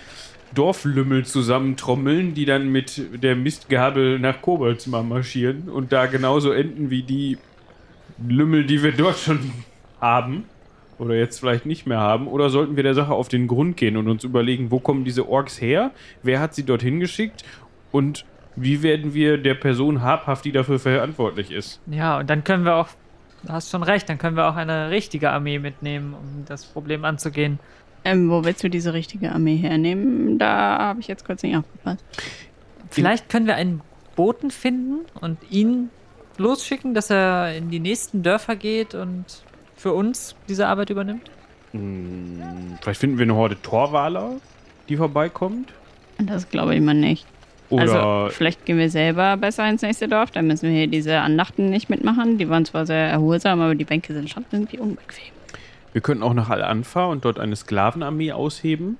[0.56, 7.02] Dorflümmel zusammentrommeln, die dann mit der Mistgabel nach Koboldsmar marschieren und da genauso enden wie
[7.02, 7.38] die
[8.26, 9.38] Lümmel, die wir dort schon
[10.00, 10.44] haben
[10.98, 12.26] oder jetzt vielleicht nicht mehr haben?
[12.26, 15.28] Oder sollten wir der Sache auf den Grund gehen und uns überlegen, wo kommen diese
[15.28, 15.90] Orks her?
[16.22, 17.44] Wer hat sie dorthin geschickt?
[17.92, 18.24] Und
[18.56, 21.80] wie werden wir der Person habhaft, die dafür verantwortlich ist?
[21.86, 22.88] Ja, und dann können wir auch.
[23.42, 27.04] Du hast schon recht, dann können wir auch eine richtige Armee mitnehmen, um das Problem
[27.04, 27.60] anzugehen.
[28.06, 30.38] Ähm, wo willst du diese richtige Armee hernehmen?
[30.38, 32.04] Da habe ich jetzt kurz nicht aufgepasst.
[32.90, 33.80] Vielleicht können wir einen
[34.14, 35.90] Boten finden und ihn
[36.38, 39.24] losschicken, dass er in die nächsten Dörfer geht und
[39.74, 41.28] für uns diese Arbeit übernimmt.
[41.72, 44.36] Hm, Vielleicht finden wir eine Horde Torwaler,
[44.88, 45.72] die vorbeikommt.
[46.18, 47.26] Das glaube ich mal nicht.
[47.70, 50.30] Oder Also, vielleicht gehen wir selber besser ins nächste Dorf.
[50.30, 52.38] Dann müssen wir hier diese Andachten nicht mitmachen.
[52.38, 55.32] Die waren zwar sehr erholsam, aber die Bänke sind schon irgendwie unbequem.
[55.96, 58.98] Wir könnten auch nach Al-Anfa und dort eine Sklavenarmee ausheben.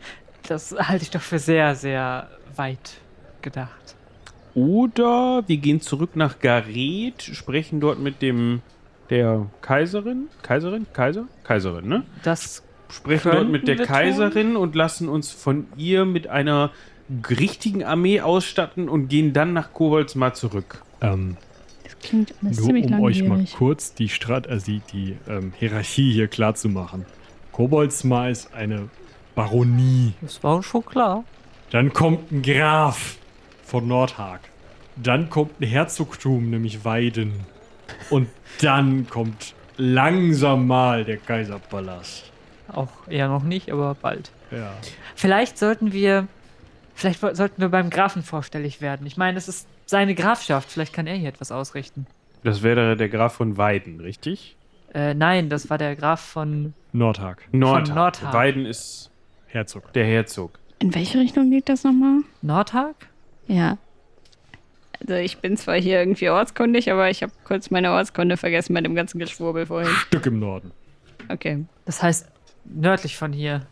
[0.48, 2.94] Das halte ich doch für sehr, sehr weit
[3.42, 3.96] gedacht.
[4.54, 8.62] Oder wir gehen zurück nach Gareth, sprechen dort mit dem
[9.10, 10.28] der Kaiserin.
[10.40, 10.86] Kaiserin?
[10.94, 11.26] Kaiser?
[11.44, 12.02] Kaiserin, ne?
[12.22, 13.94] Das Sprechen dort mit der wir tun.
[13.94, 16.70] Kaiserin und lassen uns von ihr mit einer
[17.28, 20.82] richtigen Armee ausstatten und gehen dann nach Koboldsmar zurück.
[21.02, 21.36] Ähm,
[22.08, 23.54] klingt alles nur ziemlich um euch mal langwierig.
[23.54, 27.06] kurz die, Strat also die, die ähm, Hierarchie hier klar zu machen.
[27.52, 28.88] Koboldsmar ist eine
[29.34, 30.14] Baronie.
[30.20, 31.24] das war schon klar.
[31.70, 33.16] Dann kommt ein Graf
[33.64, 34.40] von Nordhag.
[34.96, 37.32] Dann kommt ein Herzogtum, nämlich Weiden.
[38.10, 38.28] Und
[38.60, 42.30] dann kommt langsam mal der Kaiserpalast.
[42.68, 44.30] Auch eher noch nicht, aber bald.
[44.50, 44.72] Ja.
[45.14, 46.28] Vielleicht sollten wir.
[46.94, 49.06] Vielleicht sollten wir beim Grafen vorstellig werden.
[49.06, 50.70] Ich meine, es ist seine Grafschaft.
[50.70, 52.06] Vielleicht kann er hier etwas ausrichten.
[52.44, 54.56] Das wäre der Graf von Weiden, richtig?
[54.94, 56.74] Äh, nein, das war der Graf von.
[56.92, 57.94] Nordhag, Nordhag.
[57.94, 58.32] Nordhag.
[58.32, 59.10] Weiden ist
[59.46, 59.92] Herzog.
[59.94, 60.58] der Herzog.
[60.78, 62.20] In welche Richtung liegt das nochmal?
[62.42, 62.94] Nordhag?
[63.46, 63.78] Ja.
[65.00, 68.80] Also ich bin zwar hier irgendwie ortskundig, aber ich habe kurz meine Ortskunde vergessen bei
[68.80, 69.90] dem ganzen Geschwurbel vorhin.
[69.90, 70.72] Stück im Norden.
[71.28, 71.64] Okay.
[71.84, 72.28] Das heißt
[72.64, 73.66] nördlich von hier.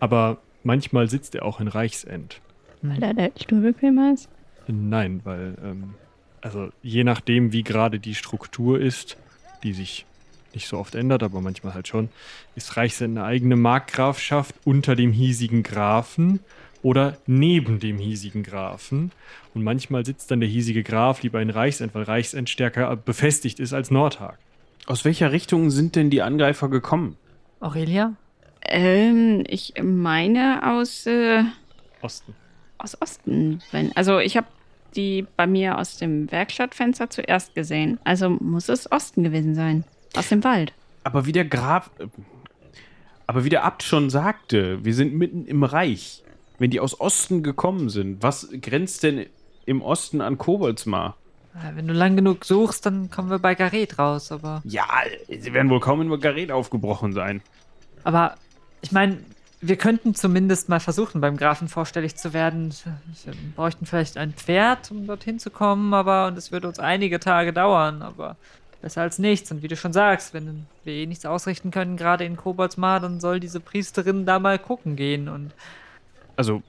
[0.00, 2.40] Aber manchmal sitzt er auch in Reichsend.
[2.82, 4.28] Weil da der Stuhl bequemer ist.
[4.68, 5.94] Nein, weil, ähm,
[6.40, 9.16] also je nachdem, wie gerade die Struktur ist,
[9.62, 10.06] die sich
[10.54, 12.08] nicht so oft ändert, aber manchmal halt schon,
[12.54, 16.40] ist Reichsend eine eigene Markgrafschaft unter dem hiesigen Grafen
[16.82, 19.12] oder neben dem hiesigen Grafen.
[19.54, 23.72] Und manchmal sitzt dann der hiesige Graf lieber in Reichsend, weil Reichsend stärker befestigt ist
[23.72, 24.38] als Nordhag.
[24.86, 27.16] Aus welcher Richtung sind denn die Angreifer gekommen?
[27.60, 28.14] Aurelia?
[28.62, 31.42] Ähm, ich meine aus, äh,
[32.02, 32.34] Osten.
[32.78, 33.62] aus Osten.
[33.72, 34.46] Wenn, also ich habe
[34.96, 37.98] die bei mir aus dem Werkstattfenster zuerst gesehen.
[38.04, 39.84] Also muss es Osten gewesen sein.
[40.16, 40.72] Aus dem Wald.
[41.04, 41.90] Aber wie der Graf.
[43.26, 46.22] Aber wie der Abt schon sagte, wir sind mitten im Reich.
[46.58, 49.26] Wenn die aus Osten gekommen sind, was grenzt denn
[49.66, 51.16] im Osten an Koboldsmar?
[51.74, 54.62] Wenn du lang genug suchst, dann kommen wir bei Gareth raus, aber.
[54.64, 54.86] Ja,
[55.28, 57.40] sie werden wohl kaum in Margaret aufgebrochen sein.
[58.04, 58.36] Aber
[58.82, 59.18] ich meine,
[59.60, 62.74] wir könnten zumindest mal versuchen, beim Grafen vorstellig zu werden.
[63.24, 67.20] Wir bräuchten vielleicht ein Pferd, um dorthin zu kommen, aber und es würde uns einige
[67.20, 68.36] Tage dauern, aber
[68.82, 69.50] besser als nichts.
[69.50, 73.20] Und wie du schon sagst, wenn wir eh nichts ausrichten können, gerade in Koboldsmar, dann
[73.20, 75.52] soll diese Priesterin da mal gucken gehen und
[76.36, 76.62] Also,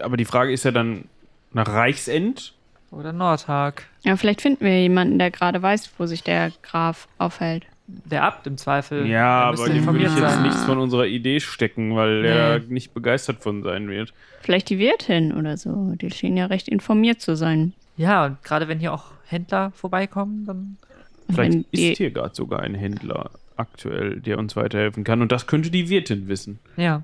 [0.00, 1.04] aber die Frage ist ja dann
[1.52, 2.54] nach Reichsend.
[2.90, 3.84] oder Nordhag.
[4.02, 7.64] Ja, vielleicht finden wir jemanden, der gerade weiß, wo sich der Graf aufhält.
[7.86, 9.06] Der Abt im Zweifel.
[9.06, 10.42] Ja, aber dem würde ich jetzt sein.
[10.42, 12.64] nichts von unserer Idee stecken, weil er Nee.
[12.68, 14.14] nicht begeistert von sein wird.
[14.40, 15.92] Vielleicht die Wirtin oder so.
[16.00, 17.72] Die schien ja recht informiert zu sein.
[17.96, 20.76] Ja, und gerade wenn hier auch Händler vorbeikommen, dann.
[21.28, 25.20] Vielleicht ist hier gerade sogar ein Händler aktuell, der uns weiterhelfen kann.
[25.22, 26.58] Und das könnte die Wirtin wissen.
[26.76, 27.02] Ja.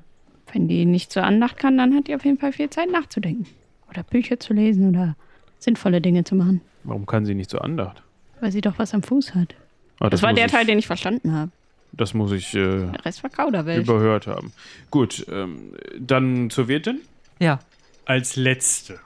[0.52, 3.46] wenn die nicht zur Andacht kann, dann hat die auf jeden Fall viel Zeit nachzudenken.
[3.90, 5.14] Oder Bücher zu lesen oder
[5.58, 6.62] sinnvolle Dinge zu machen.
[6.84, 8.02] Warum kann sie nicht zur Andacht?
[8.40, 9.54] Weil sie doch was am Fuß hat.
[10.00, 11.50] Ah, Das, war muss der ich- Teil, den ich verstanden habe.
[11.92, 13.88] das muss ich äh, Der Rest war Kauderwelsch.
[13.88, 14.52] überhört haben.
[14.90, 17.00] Gut, ähm, dann zur Wirtin.
[17.40, 17.58] Ja.
[18.04, 18.98] Als letzte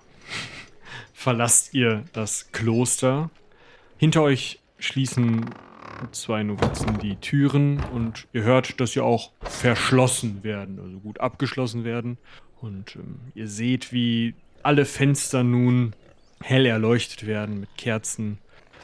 [1.13, 3.31] verlasst ihr das Kloster.
[3.99, 5.47] Hinter euch schließen
[6.11, 11.85] zwei Novizen die Türen und ihr hört, dass sie auch verschlossen werden, also gut abgeschlossen
[11.85, 12.19] werden.
[12.61, 15.95] Und ähm, ihr seht, wie alle Fenster nun
[16.41, 18.39] hell erleuchtet werden mit Kerzen,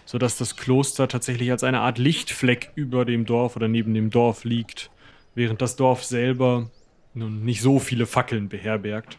[0.08, 4.44] sodass das Kloster tatsächlich als eine Art Lichtfleck über dem Dorf oder neben dem Dorf
[4.44, 4.90] liegt,
[5.34, 6.70] während das Dorf selber
[7.12, 9.18] nun nicht so viele Fackeln beherbergt.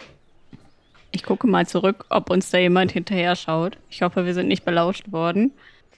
[1.11, 3.77] Ich gucke mal zurück, ob uns da jemand hinterher schaut.
[3.91, 5.51] Ich hoffe, wir sind nicht belauscht worden.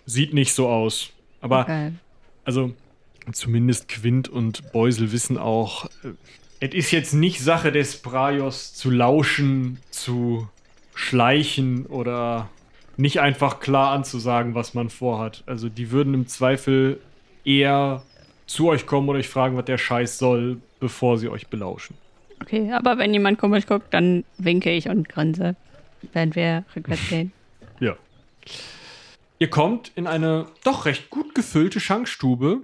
[0.05, 1.11] Sieht nicht so aus.
[1.39, 1.93] Aber Okay.
[2.43, 2.73] also
[3.31, 6.09] zumindest Quint und Beusel wissen auch, äh,
[6.59, 10.49] es ist jetzt nicht Sache des Braios zu lauschen, zu
[10.95, 12.49] schleichen oder
[13.01, 15.43] nicht einfach klar anzusagen, was man vorhat.
[15.47, 16.99] Also die würden im Zweifel
[17.43, 18.03] eher
[18.45, 21.97] zu euch kommen und euch fragen, was der Scheiß soll, bevor sie euch belauschen.
[22.41, 25.55] Okay, aber wenn jemand komisch guckt, dann winke ich und grinse,
[26.13, 27.33] während wir rückwärts gehen.
[27.79, 27.95] Ja.
[29.39, 32.61] Ihr kommt in eine doch recht gut gefüllte Schankstube,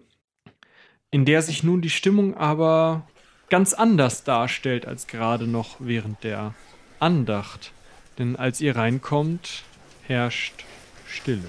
[1.10, 3.08] in der sich nun die Stimmung aber
[3.50, 6.54] ganz anders darstellt als gerade noch während der
[7.00, 7.72] Andacht.
[8.20, 9.64] Denn als ihr reinkommt,
[10.08, 10.66] herrscht
[11.08, 11.44] Stille.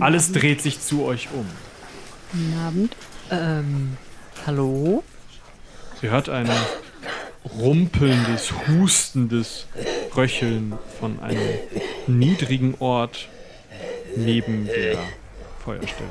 [0.00, 1.46] Alles dreht sich zu euch um.
[2.32, 2.96] Guten Abend.
[3.30, 3.96] Ähm,
[4.46, 5.04] hallo?
[6.00, 6.48] Ihr hört ein
[7.58, 9.66] rumpelndes, hustendes
[10.16, 11.58] Röcheln von einem
[12.06, 13.28] niedrigen Ort
[14.16, 14.98] neben der
[15.64, 16.08] Feuerstelle.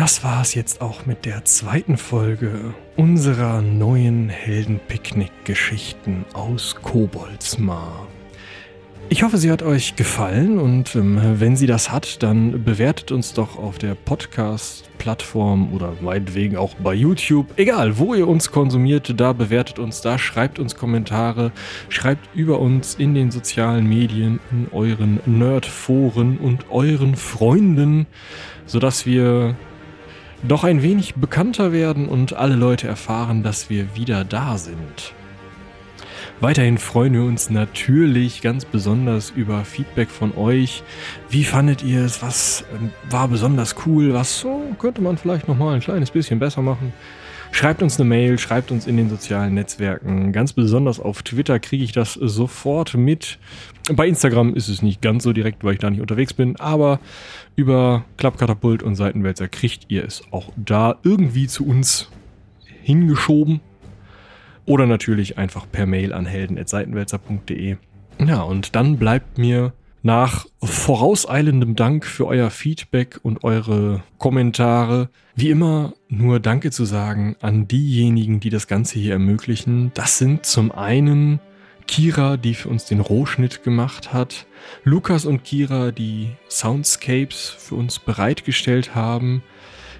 [0.00, 8.06] Das war es jetzt auch mit der zweiten Folge unserer neuen Heldenpicknick-Geschichten aus Koboldsmar.
[9.10, 13.34] Ich hoffe, sie hat euch gefallen und ähm, wenn sie das hat, dann bewertet uns
[13.34, 17.48] doch auf der Podcast-Plattform oder meinetwegen auch bei YouTube.
[17.56, 21.52] Egal, wo ihr uns konsumiert, da bewertet uns, da schreibt uns Kommentare,
[21.90, 28.06] schreibt über uns in den sozialen Medien, in euren Nerdforen und euren Freunden,
[28.64, 29.56] sodass wir
[30.42, 35.12] doch ein wenig bekannter werden und alle Leute erfahren, dass wir wieder da sind.
[36.40, 40.82] Weiterhin freuen wir uns natürlich ganz besonders über Feedback von euch.
[41.28, 42.22] Wie fandet ihr es?
[42.22, 44.14] Was ähm, war besonders cool?
[44.14, 46.94] Was so, könnte man vielleicht nochmal ein kleines bisschen besser machen?
[47.52, 50.32] Schreibt uns eine Mail, schreibt uns in den sozialen Netzwerken.
[50.32, 53.38] Ganz besonders auf Twitter kriege ich das sofort mit.
[53.92, 57.00] Bei Instagram ist es nicht ganz so direkt, weil ich da nicht unterwegs bin, aber
[57.56, 62.10] über Klappkatapult und Seitenwälzer kriegt ihr es auch da irgendwie zu uns
[62.82, 63.60] hingeschoben.
[64.64, 67.76] Oder natürlich einfach per Mail an helden.seitenwälzer.de.
[68.24, 69.72] Ja, und dann bleibt mir
[70.02, 77.36] nach vorauseilendem Dank für euer Feedback und eure Kommentare wie immer nur Danke zu sagen
[77.40, 79.90] an diejenigen, die das Ganze hier ermöglichen.
[79.94, 81.40] Das sind zum einen
[81.86, 84.46] Kira, die für uns den Rohschnitt gemacht hat,
[84.84, 89.42] Lukas und Kira, die Soundscapes für uns bereitgestellt haben,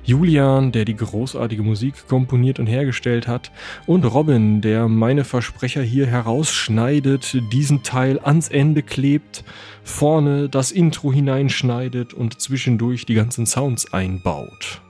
[0.05, 3.51] Julian, der die großartige Musik komponiert und hergestellt hat,
[3.87, 9.45] und Robin, der meine Versprecher hier herausschneidet, diesen Teil ans Ende klebt,
[9.83, 14.81] vorne das Intro hineinschneidet und zwischendurch die ganzen Sounds einbaut.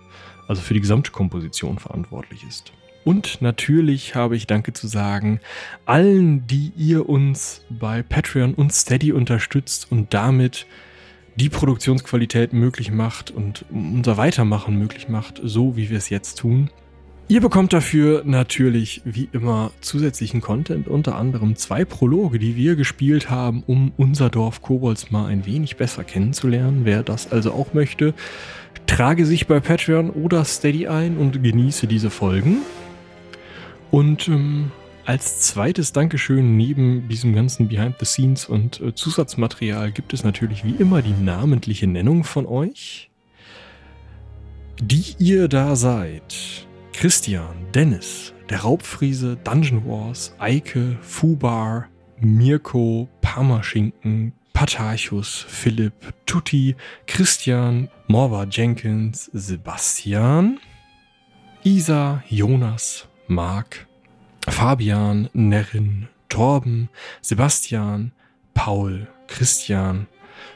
[0.49, 2.73] Also für die Gesamtkomposition verantwortlich ist.
[3.05, 5.41] Und natürlich habe ich Danke zu sagen
[5.87, 10.67] allen, die ihr uns bei Patreon und Steady unterstützt und damit
[11.37, 16.71] die Produktionsqualität möglich macht und unser Weitermachen möglich macht, so wie wir es jetzt tun.
[17.31, 23.31] Ihr bekommt dafür natürlich wie immer zusätzlichen Content, unter anderem zwei Prologe, die wir gespielt
[23.31, 26.81] haben, um unser Dorf Kobolds mal ein wenig besser kennenzulernen.
[26.83, 28.15] Wer das also auch möchte,
[28.87, 32.63] trage sich bei Patreon oder Steady ein und genieße diese Folgen.
[33.93, 34.73] Und ähm,
[35.11, 40.65] als zweites Dankeschön neben diesem ganzen Behind the Scenes und äh, Zusatzmaterial gibt es natürlich
[40.65, 43.11] wie immer die namentliche Nennung von euch,
[44.81, 46.65] die ihr da seid.
[46.93, 51.89] Christian, Dennis, der Raubfriese, Dungeon Wars, Eike, Fubar,
[52.21, 56.77] Mirko, Parmaschinken, Patarchus, Philipp, Tutti,
[57.09, 60.61] Christian, Morva Jenkins, Sebastian,
[61.65, 63.89] Isa, Jonas, Marc,
[64.51, 66.89] Fabian, Nerin, Torben,
[67.21, 68.13] Sebastian,
[68.55, 70.07] Paul, Christian,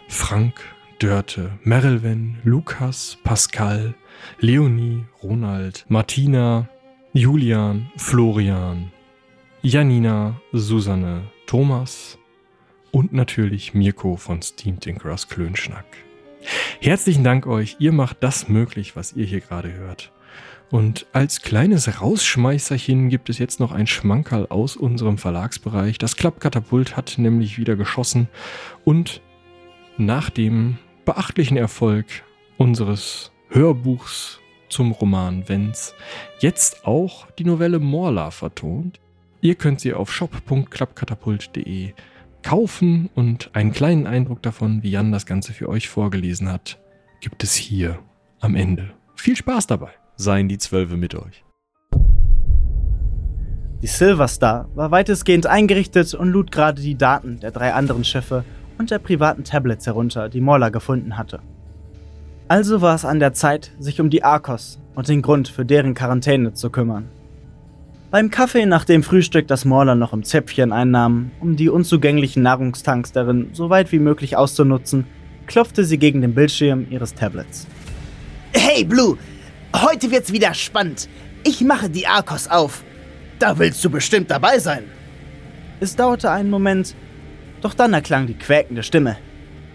[0.08, 0.54] Frank,
[0.98, 3.94] Dörte, Merelven, Lukas, Pascal,
[4.40, 6.68] Leonie, Ronald, Martina,
[7.12, 8.90] Julian, Florian,
[9.62, 12.18] Janina, Susanne, Thomas
[12.90, 15.86] und natürlich Mirko von Steam Tinkerers Klönschnack.
[16.80, 20.12] Herzlichen Dank euch, ihr macht das möglich, was ihr hier gerade hört.
[20.70, 25.98] Und als kleines Rausschmeißerchen gibt es jetzt noch ein Schmankerl aus unserem Verlagsbereich.
[25.98, 28.28] Das Klappkatapult hat nämlich wieder geschossen
[28.84, 29.20] und
[29.96, 32.06] nach dem beachtlichen Erfolg
[32.56, 35.94] unseres Hörbuchs zum Roman Wenz
[36.40, 38.98] jetzt auch die Novelle Morla vertont.
[39.40, 41.92] Ihr könnt sie auf shop.klappkatapult.de
[42.42, 46.78] kaufen und einen kleinen Eindruck davon, wie Jan das Ganze für euch vorgelesen hat,
[47.20, 47.98] gibt es hier
[48.40, 48.92] am Ende.
[49.14, 49.92] Viel Spaß dabei!
[50.16, 51.44] Seien die Zwölfe mit euch.
[53.82, 58.44] Die Silver Star war weitestgehend eingerichtet und lud gerade die Daten der drei anderen Schiffe
[58.78, 61.40] und der privaten Tablets herunter, die Morla gefunden hatte.
[62.48, 65.94] Also war es an der Zeit, sich um die Arkos und den Grund für deren
[65.94, 67.08] Quarantäne zu kümmern.
[68.10, 73.10] Beim Kaffee nach dem Frühstück, das Morla noch im Zäpfchen einnahm, um die unzugänglichen Nahrungstanks
[73.10, 75.06] darin so weit wie möglich auszunutzen,
[75.46, 77.66] klopfte sie gegen den Bildschirm ihres Tablets.
[78.52, 79.18] Hey Blue,
[79.74, 81.08] heute wird's wieder spannend.
[81.44, 82.82] Ich mache die Arkos auf.
[83.38, 84.84] Da willst du bestimmt dabei sein.
[85.80, 86.94] Es dauerte einen Moment,
[87.60, 89.18] doch dann erklang die quäkende Stimme.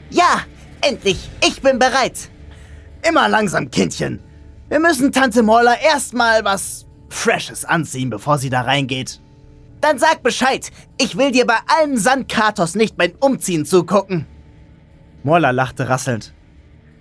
[0.10, 0.41] Ja,
[0.82, 2.30] endlich, ich bin bereit.
[3.08, 4.20] Immer langsam, Kindchen.
[4.70, 9.20] Wir müssen Tante Morla erstmal was Freshes anziehen, bevor sie da reingeht.
[9.82, 10.70] Dann sag Bescheid.
[11.00, 14.26] Ich will dir bei allen Sandkatos nicht beim Umziehen zugucken.
[15.24, 16.34] Morla lachte rasselnd.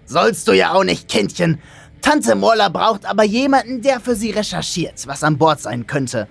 [0.06, 1.60] Sollst du ja auch nicht, Kindchen.
[2.02, 6.28] Tante Morla braucht aber jemanden, der für sie recherchiert, was an Bord sein könnte.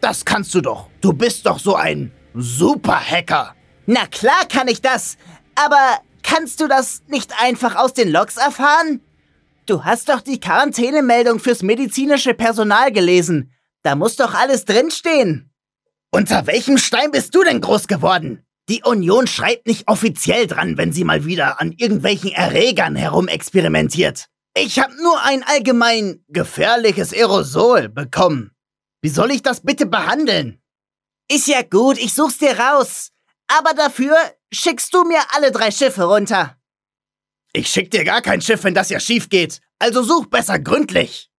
[0.00, 0.88] Das kannst du doch.
[1.00, 3.54] Du bist doch so ein Super-Hacker.
[3.86, 5.16] Na klar kann ich das.
[5.54, 9.00] Aber kannst du das nicht einfach aus den Logs erfahren?
[9.66, 13.52] Du hast doch die Quarantänemeldung fürs medizinische Personal gelesen.
[13.82, 15.50] Da muss doch alles drinstehen.
[16.10, 18.44] Unter welchem Stein bist du denn groß geworden?
[18.68, 24.29] Die Union schreibt nicht offiziell dran, wenn sie mal wieder an irgendwelchen Erregern herumexperimentiert.
[24.54, 28.50] Ich hab nur ein allgemein gefährliches Aerosol bekommen.
[29.00, 30.60] Wie soll ich das bitte behandeln?
[31.30, 33.12] Ist ja gut, ich such's dir raus.
[33.46, 34.16] Aber dafür
[34.52, 36.56] schickst du mir alle drei Schiffe runter.
[37.52, 39.60] Ich schick dir gar kein Schiff, wenn das ja schief geht.
[39.78, 41.30] Also such besser gründlich.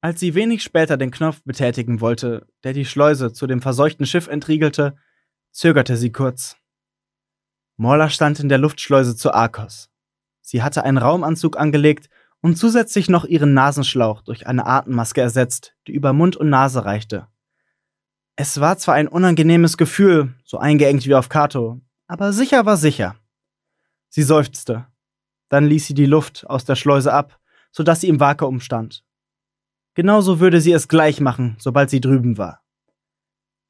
[0.00, 4.28] Als sie wenig später den Knopf betätigen wollte, der die Schleuse zu dem verseuchten Schiff
[4.28, 4.96] entriegelte,
[5.50, 6.56] zögerte sie kurz.
[7.76, 9.88] Morla stand in der Luftschleuse zu Arkos.
[10.40, 12.08] Sie hatte einen Raumanzug angelegt
[12.40, 17.26] und zusätzlich noch ihren Nasenschlauch durch eine Atemmaske ersetzt, die über Mund und Nase reichte.
[18.36, 23.16] Es war zwar ein unangenehmes Gefühl, so eingeengt wie auf Kato, aber sicher war sicher.
[24.08, 24.86] Sie seufzte.
[25.48, 27.40] Dann ließ sie die Luft aus der Schleuse ab,
[27.72, 29.04] sodass sie im Vakuum stand.
[29.94, 32.62] Genauso würde sie es gleich machen, sobald sie drüben war.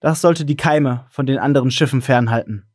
[0.01, 2.67] Das sollte die Keime von den anderen Schiffen fernhalten.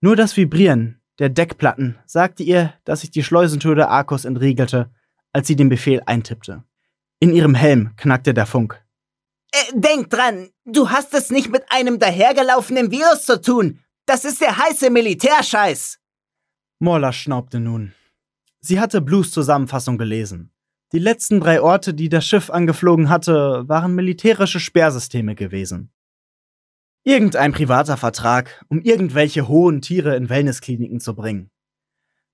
[0.00, 4.90] Nur das Vibrieren der Deckplatten sagte ihr, dass sich die Schleusentür der Arkos entriegelte,
[5.36, 6.64] als sie den Befehl eintippte.
[7.20, 8.82] In ihrem Helm knackte der Funk.
[9.52, 13.80] Äh, denk dran, du hast es nicht mit einem dahergelaufenen Virus zu tun.
[14.06, 15.98] Das ist der heiße Militärscheiß.
[16.78, 17.92] Morla schnaubte nun.
[18.60, 20.54] Sie hatte Blues Zusammenfassung gelesen.
[20.92, 25.92] Die letzten drei Orte, die das Schiff angeflogen hatte, waren militärische Sperrsysteme gewesen.
[27.04, 31.50] Irgendein privater Vertrag, um irgendwelche hohen Tiere in Wellnesskliniken zu bringen.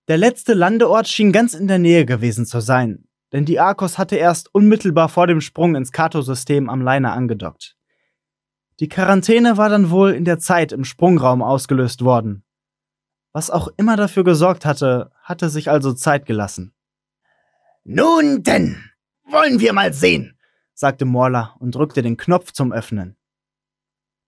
[0.09, 4.16] Der letzte Landeort schien ganz in der Nähe gewesen zu sein, denn die Arkos hatte
[4.16, 7.76] erst unmittelbar vor dem Sprung ins Kato-System am Liner angedockt.
[8.81, 12.43] Die Quarantäne war dann wohl in der Zeit im Sprungraum ausgelöst worden.
[13.32, 16.74] Was auch immer dafür gesorgt hatte, hatte sich also Zeit gelassen.
[17.85, 18.82] Nun denn,
[19.31, 20.36] wollen wir mal sehen,
[20.74, 23.16] sagte Morla und drückte den Knopf zum Öffnen.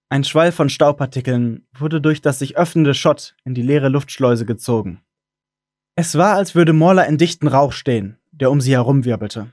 [0.09, 5.01] Ein Schwall von Staubpartikeln wurde durch das sich öffnende Schott in die leere Luftschleuse gezogen.
[5.97, 9.53] Es war, als würde Morla in dichten Rauch stehen, der um sie herumwirbelte.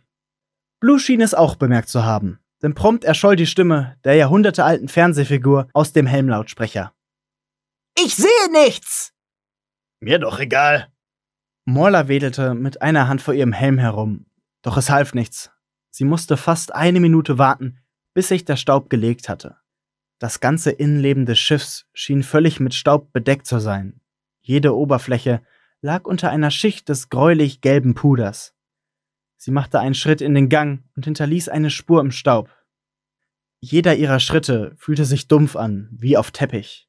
[0.80, 5.68] Blue schien es auch bemerkt zu haben, denn prompt erscholl die Stimme der jahrhundertealten Fernsehfigur
[5.74, 6.94] aus dem Helmlautsprecher.
[7.96, 9.14] Ich sehe nichts!
[10.00, 10.92] Mir doch egal.
[11.66, 14.26] Morla wedelte mit einer Hand vor ihrem Helm herum,
[14.64, 15.52] doch es half nichts.
[15.92, 17.78] Sie musste fast eine Minute warten,
[18.16, 19.58] bis sich der Staub gelegt hatte.
[20.18, 24.02] Das ganze Innenleben des Schiffs schien völlig mit Staub bedeckt zu sein.
[24.42, 25.42] Jede Oberfläche
[25.82, 28.53] lag unter einer Schicht des gräulich gelben Puders.
[29.38, 32.49] Sie machte einen Schritt in den Gang und hinterließ eine Spur im Staub.
[33.60, 36.88] Jeder ihrer Schritte fühlte sich dumpf an, wie auf Teppich.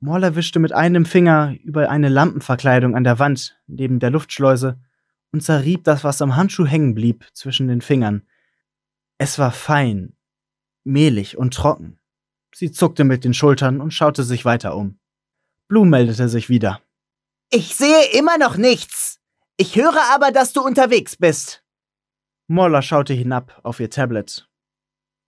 [0.00, 4.80] Morla wischte mit einem Finger über eine Lampenverkleidung an der Wand neben der Luftschleuse
[5.32, 8.22] und zerrieb das, was am Handschuh hängen blieb, zwischen den Fingern.
[9.18, 10.16] Es war fein,
[10.84, 11.98] mehlig und trocken.
[12.54, 14.98] Sie zuckte mit den Schultern und schaute sich weiter um.
[15.68, 16.80] Blue meldete sich wieder.
[17.54, 19.20] Ich sehe immer noch nichts.
[19.56, 21.62] Ich höre aber, dass du unterwegs bist.
[22.48, 24.48] Moller schaute hinab auf ihr Tablet.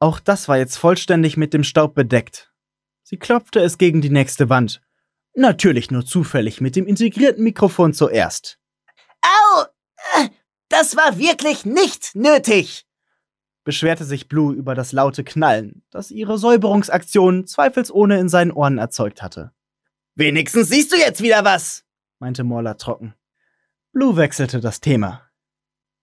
[0.00, 2.52] Auch das war jetzt vollständig mit dem Staub bedeckt.
[3.04, 4.82] Sie klopfte es gegen die nächste Wand.
[5.34, 8.58] Natürlich nur zufällig mit dem integrierten Mikrofon zuerst.
[9.22, 9.66] Au!
[10.68, 12.88] Das war wirklich nicht nötig.
[13.62, 19.22] beschwerte sich Blue über das laute Knallen, das ihre Säuberungsaktion zweifelsohne in seinen Ohren erzeugt
[19.22, 19.52] hatte.
[20.16, 21.85] Wenigstens siehst du jetzt wieder was.
[22.18, 23.14] Meinte Morla trocken.
[23.92, 25.22] Blue wechselte das Thema.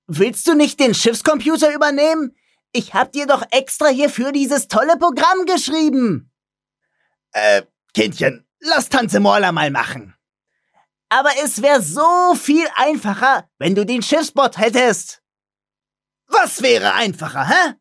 [0.07, 2.35] Willst du nicht den Schiffscomputer übernehmen?
[2.71, 6.31] Ich hab dir doch extra hierfür dieses tolle Programm geschrieben.
[7.31, 7.63] Äh,
[7.93, 10.15] Kindchen, lass Tante Morla mal machen.
[11.09, 15.21] Aber es wäre so viel einfacher, wenn du den Schiffsbot hättest.
[16.27, 17.73] Was wäre einfacher, hä?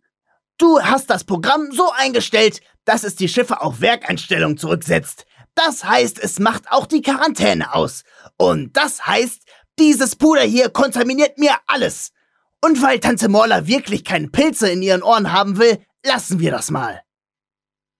[0.58, 5.24] Du hast das Programm so eingestellt, dass es die Schiffe auf Werkeinstellung zurücksetzt.
[5.54, 8.04] Das heißt, es macht auch die Quarantäne aus.
[8.36, 9.42] Und das heißt,
[9.78, 12.12] dieses Puder hier kontaminiert mir alles.
[12.64, 16.70] Und weil Tante Morla wirklich keine Pilze in ihren Ohren haben will, lassen wir das
[16.70, 17.02] mal.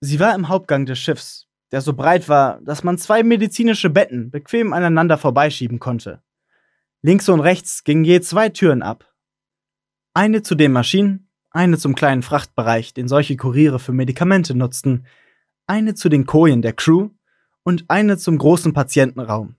[0.01, 4.31] Sie war im Hauptgang des Schiffs, der so breit war, dass man zwei medizinische Betten
[4.31, 6.23] bequem aneinander vorbeischieben konnte.
[7.03, 9.13] Links und rechts gingen je zwei Türen ab.
[10.15, 15.07] Eine zu den Maschinen, eine zum kleinen Frachtbereich, den solche Kuriere für Medikamente nutzten,
[15.67, 17.11] eine zu den Kojen der Crew
[17.65, 19.57] und eine zum großen Patientenraum.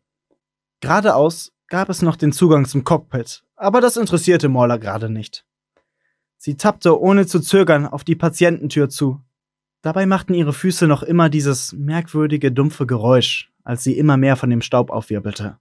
[0.82, 5.46] Geradeaus gab es noch den Zugang zum Cockpit, aber das interessierte Morla gerade nicht.
[6.38, 9.22] Sie tappte ohne zu zögern auf die Patiententür zu.
[9.82, 14.50] Dabei machten ihre Füße noch immer dieses merkwürdige, dumpfe Geräusch, als sie immer mehr von
[14.50, 15.58] dem Staub aufwirbelte.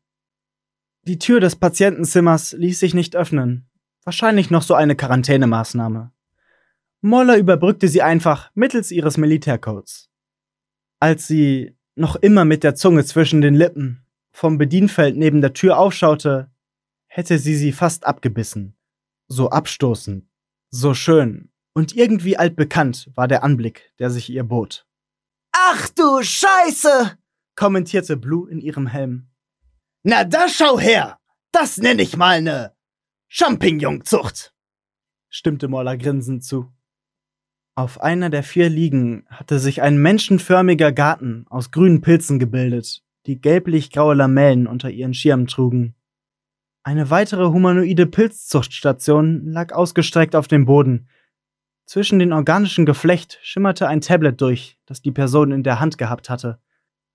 [1.04, 3.66] Die Tür des Patientenzimmers ließ sich nicht öffnen.
[4.04, 6.12] Wahrscheinlich noch so eine Quarantänemaßnahme.
[7.00, 10.10] Moller überbrückte sie einfach mittels ihres Militärcodes.
[11.00, 15.78] Als sie, noch immer mit der Zunge zwischen den Lippen, vom Bedienfeld neben der Tür
[15.78, 16.50] aufschaute,
[17.06, 18.76] hätte sie sie fast abgebissen.
[19.28, 20.26] So abstoßend,
[20.70, 24.86] so schön und irgendwie altbekannt war der Anblick, der sich ihr bot.
[25.52, 27.18] Ach du Scheiße!
[27.54, 29.28] Kommentierte Blue in ihrem Helm.
[30.02, 31.18] Na da schau her!
[31.52, 32.74] Das nenne ich mal ne
[33.28, 34.54] Champignonzucht.
[35.28, 36.72] stimmte Moller grinsend zu.
[37.82, 43.40] Auf einer der vier Liegen hatte sich ein menschenförmiger Garten aus grünen Pilzen gebildet, die
[43.40, 45.96] gelblich-graue Lamellen unter ihren Schirmen trugen.
[46.84, 51.08] Eine weitere humanoide Pilzzuchtstation lag ausgestreckt auf dem Boden.
[51.84, 56.30] Zwischen den organischen Geflecht schimmerte ein Tablet durch, das die Person in der Hand gehabt
[56.30, 56.60] hatte.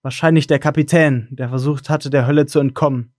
[0.02, 3.16] Wahrscheinlich der Kapitän, der versucht hatte, der Hölle zu entkommen.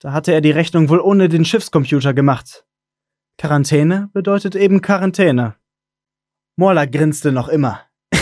[0.00, 2.66] Da hatte er die Rechnung wohl ohne den Schiffscomputer gemacht.
[3.36, 5.54] Quarantäne bedeutet eben Quarantäne.
[6.58, 7.80] Morla grinste noch immer.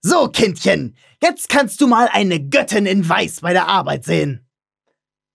[0.00, 4.46] So, Kindchen, jetzt kannst du mal eine Göttin in Weiß bei der Arbeit sehen.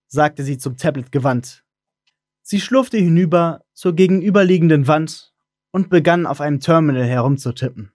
[0.07, 1.65] sagte sie zum Tablet gewandt.
[2.41, 5.33] Sie schlurfte hinüber zur gegenüberliegenden Wand
[5.71, 7.91] und begann auf einem Terminal herumzutippen.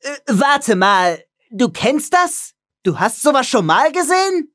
[0.00, 1.18] Äh, warte mal,
[1.50, 2.54] du kennst das?
[2.84, 4.54] Du hast sowas schon mal gesehen?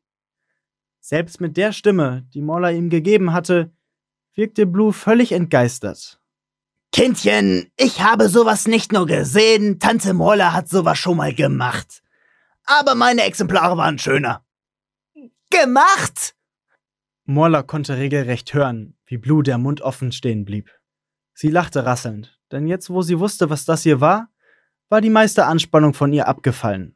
[1.02, 3.72] Selbst mit der Stimme, die Moller ihm gegeben hatte,
[4.36, 6.17] wirkte Blue völlig entgeistert.
[6.92, 12.02] Kindchen, ich habe sowas nicht nur gesehen, Tante Moller hat sowas schon mal gemacht.
[12.66, 14.46] Aber meine Exemplare waren schöner.
[15.50, 16.36] Gemacht?
[17.26, 20.72] Morla konnte regelrecht hören, wie Blue der Mund offen stehen blieb.
[21.34, 24.30] Sie lachte rasselnd, denn jetzt, wo sie wusste, was das hier war,
[24.90, 26.96] war die meiste Anspannung von ihr abgefallen.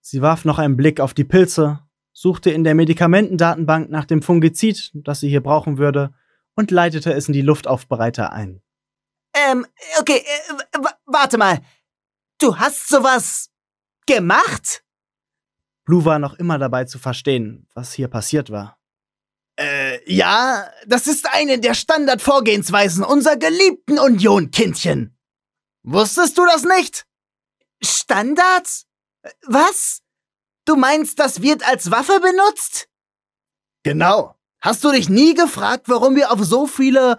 [0.00, 1.80] Sie warf noch einen Blick auf die Pilze,
[2.12, 6.14] suchte in der Medikamentendatenbank nach dem Fungizid, das sie hier brauchen würde,
[6.54, 8.62] und leitete es in die Luftaufbereiter ein.
[9.50, 9.66] Ähm,
[10.00, 11.60] okay, äh, warte mal.
[12.38, 13.50] Du hast sowas
[14.06, 14.84] gemacht?
[15.84, 18.78] Blue war noch immer dabei zu verstehen, was hier passiert war.
[19.58, 25.18] Äh, ja, das ist eine der Standardvorgehensweisen unserer geliebten Union, Kindchen.
[25.82, 27.06] Wusstest du das nicht?
[27.82, 28.86] Standards?
[29.46, 30.02] Was?
[30.64, 32.88] Du meinst, das wird als Waffe benutzt?
[33.82, 34.36] Genau.
[34.60, 37.18] Hast du dich nie gefragt, warum wir auf so viele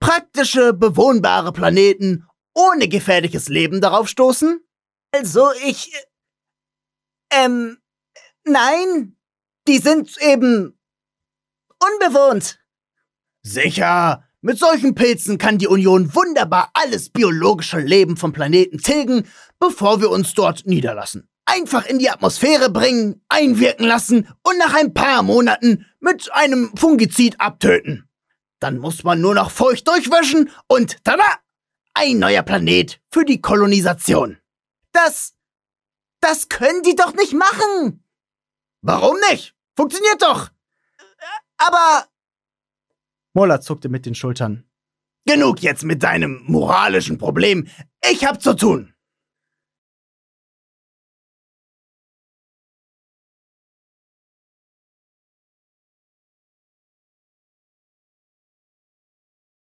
[0.00, 4.60] praktische, bewohnbare Planeten ohne gefährliches Leben darauf stoßen?
[5.12, 5.92] Also, ich.
[7.32, 7.78] Ähm.
[8.44, 9.16] Nein.
[9.66, 10.78] Die sind eben
[11.80, 12.60] unbewohnt.
[13.42, 14.22] Sicher.
[14.40, 19.26] Mit solchen Pilzen kann die Union wunderbar alles biologische Leben vom Planeten tilgen,
[19.58, 21.28] bevor wir uns dort niederlassen.
[21.46, 27.40] Einfach in die Atmosphäre bringen, einwirken lassen und nach ein paar Monaten mit einem Fungizid
[27.40, 28.05] abtöten.
[28.60, 31.40] Dann muss man nur noch feucht durchwischen und tada!
[31.94, 34.38] Ein neuer Planet für die Kolonisation.
[34.92, 35.34] Das.
[36.20, 38.04] Das können die doch nicht machen!
[38.82, 39.54] Warum nicht?
[39.76, 40.50] Funktioniert doch.
[41.58, 42.06] Aber
[43.34, 44.64] Mola zuckte mit den Schultern.
[45.26, 47.66] genug jetzt mit deinem moralischen Problem.
[48.10, 48.94] Ich hab zu tun.